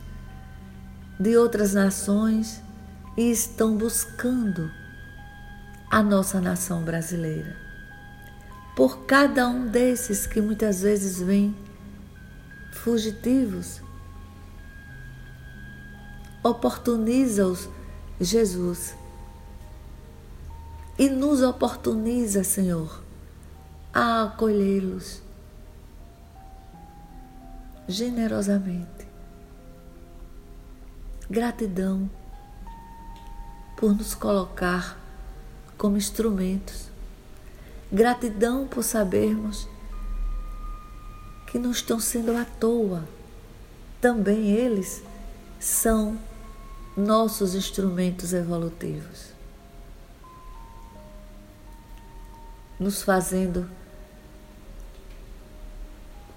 de 1.19 1.37
outras 1.37 1.75
nações 1.75 2.63
e 3.17 3.31
estão 3.31 3.77
buscando 3.77 4.71
a 5.91 6.03
nossa 6.03 6.41
nação 6.41 6.83
brasileira. 6.83 7.57
Por 8.75 9.07
cada 9.07 9.49
um 9.49 9.67
desses 9.67 10.27
que 10.27 10.41
muitas 10.41 10.83
vezes 10.83 11.21
vêm 11.21 11.57
fugitivos, 12.73 13.81
oportuniza-os 16.43 17.69
Jesus 18.21 18.95
e 20.99 21.09
nos 21.09 21.43
oportuniza, 21.43 22.43
Senhor, 22.43 23.03
a 23.93 24.25
acolhê-los 24.25 25.23
generosamente. 27.87 29.07
Gratidão 31.29 32.09
por 33.77 33.95
nos 33.95 34.15
colocar 34.15 34.99
como 35.77 35.97
instrumentos. 35.97 36.89
Gratidão 37.93 38.67
por 38.67 38.83
sabermos 38.83 39.69
que 41.47 41.59
não 41.59 41.71
estão 41.71 42.01
sendo 42.01 42.37
à 42.37 42.45
toa. 42.45 43.05
Também 44.01 44.51
eles 44.51 45.03
são 45.61 46.19
nossos 46.97 47.55
instrumentos 47.55 48.33
evolutivos, 48.33 49.33
nos 52.81 53.03
fazendo 53.03 53.69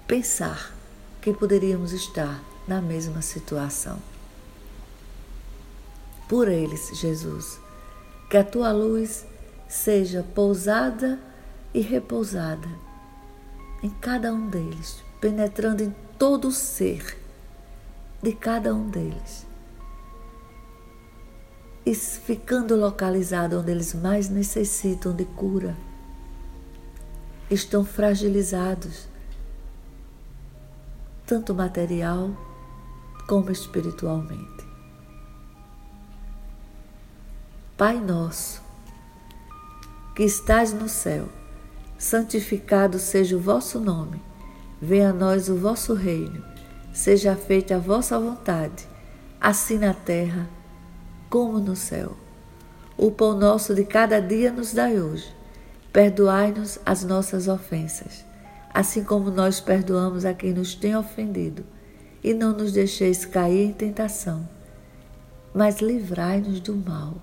pensar 0.05 0.74
que 1.22 1.34
poderíamos 1.34 1.91
estar 1.91 2.43
na 2.68 2.82
mesma 2.82 3.22
situação 3.22 3.99
por 6.28 6.47
eles, 6.47 6.91
Jesus. 6.93 7.60
Que 8.30 8.38
a 8.38 8.43
tua 8.43 8.72
luz 8.72 9.26
seja 9.68 10.24
pousada 10.36 11.20
e 11.74 11.82
repousada 11.82 12.70
em 13.82 13.89
cada 13.89 14.32
um 14.32 14.47
deles, 14.47 15.03
penetrando 15.20 15.84
em 15.84 15.95
todo 16.18 16.49
o 16.49 16.51
ser 16.51 17.18
de 18.22 18.34
cada 18.34 18.74
um 18.74 18.89
deles. 18.89 19.48
E 21.89 21.95
ficando 21.95 22.75
localizado 22.75 23.59
onde 23.59 23.71
eles 23.71 23.95
mais 23.95 24.29
necessitam 24.29 25.11
de 25.11 25.25
cura. 25.25 25.75
Estão 27.49 27.83
fragilizados, 27.83 29.07
tanto 31.25 31.51
material 31.55 32.29
como 33.27 33.49
espiritualmente. 33.49 34.63
Pai 37.75 37.99
nosso, 37.99 38.61
que 40.15 40.21
estás 40.21 40.71
no 40.71 40.87
céu, 40.87 41.27
santificado 41.97 42.99
seja 42.99 43.35
o 43.35 43.41
vosso 43.41 43.79
nome. 43.79 44.21
Venha 44.79 45.09
a 45.09 45.13
nós 45.13 45.49
o 45.49 45.55
vosso 45.55 45.95
reino. 45.95 46.45
Seja 46.93 47.35
feita 47.35 47.77
a 47.77 47.79
vossa 47.79 48.19
vontade, 48.19 48.87
assim 49.41 49.79
na 49.79 49.95
terra 49.95 50.59
como 51.30 51.59
no 51.59 51.75
céu. 51.75 52.15
O 52.97 53.11
pão 53.11 53.38
nosso 53.38 53.73
de 53.73 53.86
cada 53.86 54.19
dia 54.19 54.51
nos 54.51 54.73
dai 54.73 54.99
hoje. 54.99 55.34
Perdoai-nos 55.93 56.80
as 56.86 57.03
nossas 57.03 57.47
ofensas, 57.47 58.25
assim 58.73 59.03
como 59.03 59.32
nós 59.32 59.59
perdoamos 59.59 60.25
a 60.25 60.34
quem 60.34 60.53
nos 60.53 60.75
tem 60.75 60.95
ofendido. 60.95 61.63
E 62.23 62.34
não 62.34 62.51
nos 62.51 62.71
deixeis 62.71 63.25
cair 63.25 63.69
em 63.69 63.73
tentação, 63.73 64.47
mas 65.53 65.80
livrai-nos 65.80 66.59
do 66.59 66.75
mal 66.75 67.15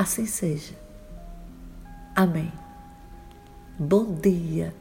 Assim 0.00 0.24
seja. 0.24 0.74
Amém. 2.16 2.50
Bom 3.78 4.14
dia. 4.14 4.74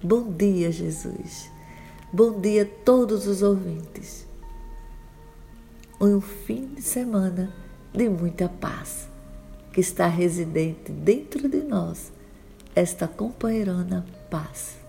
Bom 0.00 0.30
dia, 0.30 0.70
Jesus. 0.70 1.50
Bom 2.12 2.40
dia 2.40 2.62
a 2.62 2.84
todos 2.84 3.26
os 3.26 3.42
ouvintes 3.42 4.24
um 6.10 6.20
fim 6.20 6.66
de 6.74 6.82
semana 6.82 7.52
de 7.94 8.08
muita 8.08 8.48
paz, 8.48 9.08
que 9.72 9.80
está 9.80 10.08
residente 10.08 10.90
dentro 10.90 11.48
de 11.48 11.58
nós, 11.62 12.10
esta 12.74 13.06
companheirona 13.06 14.04
paz. 14.28 14.81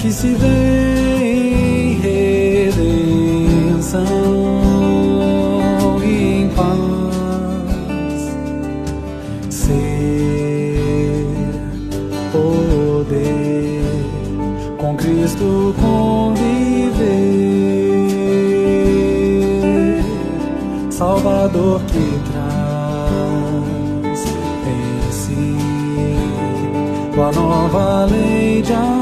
que 0.00 0.10
se 0.10 0.28
dê 0.28 1.98
redenção 2.70 4.06
e 6.02 6.42
em 6.42 6.48
paz. 6.48 8.32
Ser 9.50 11.26
poder 12.32 13.82
com 14.78 14.96
Cristo 14.96 15.74
conviver. 15.78 16.40
Salvador 20.90 21.82
que 21.82 22.20
traz 22.32 24.20
em 24.66 25.12
si 25.12 25.58
a 27.22 27.32
nova 27.32 28.06
lei 28.06 28.62
de 28.62 28.72
amor 28.72 28.99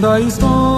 Da 0.00 0.20
história 0.20 0.77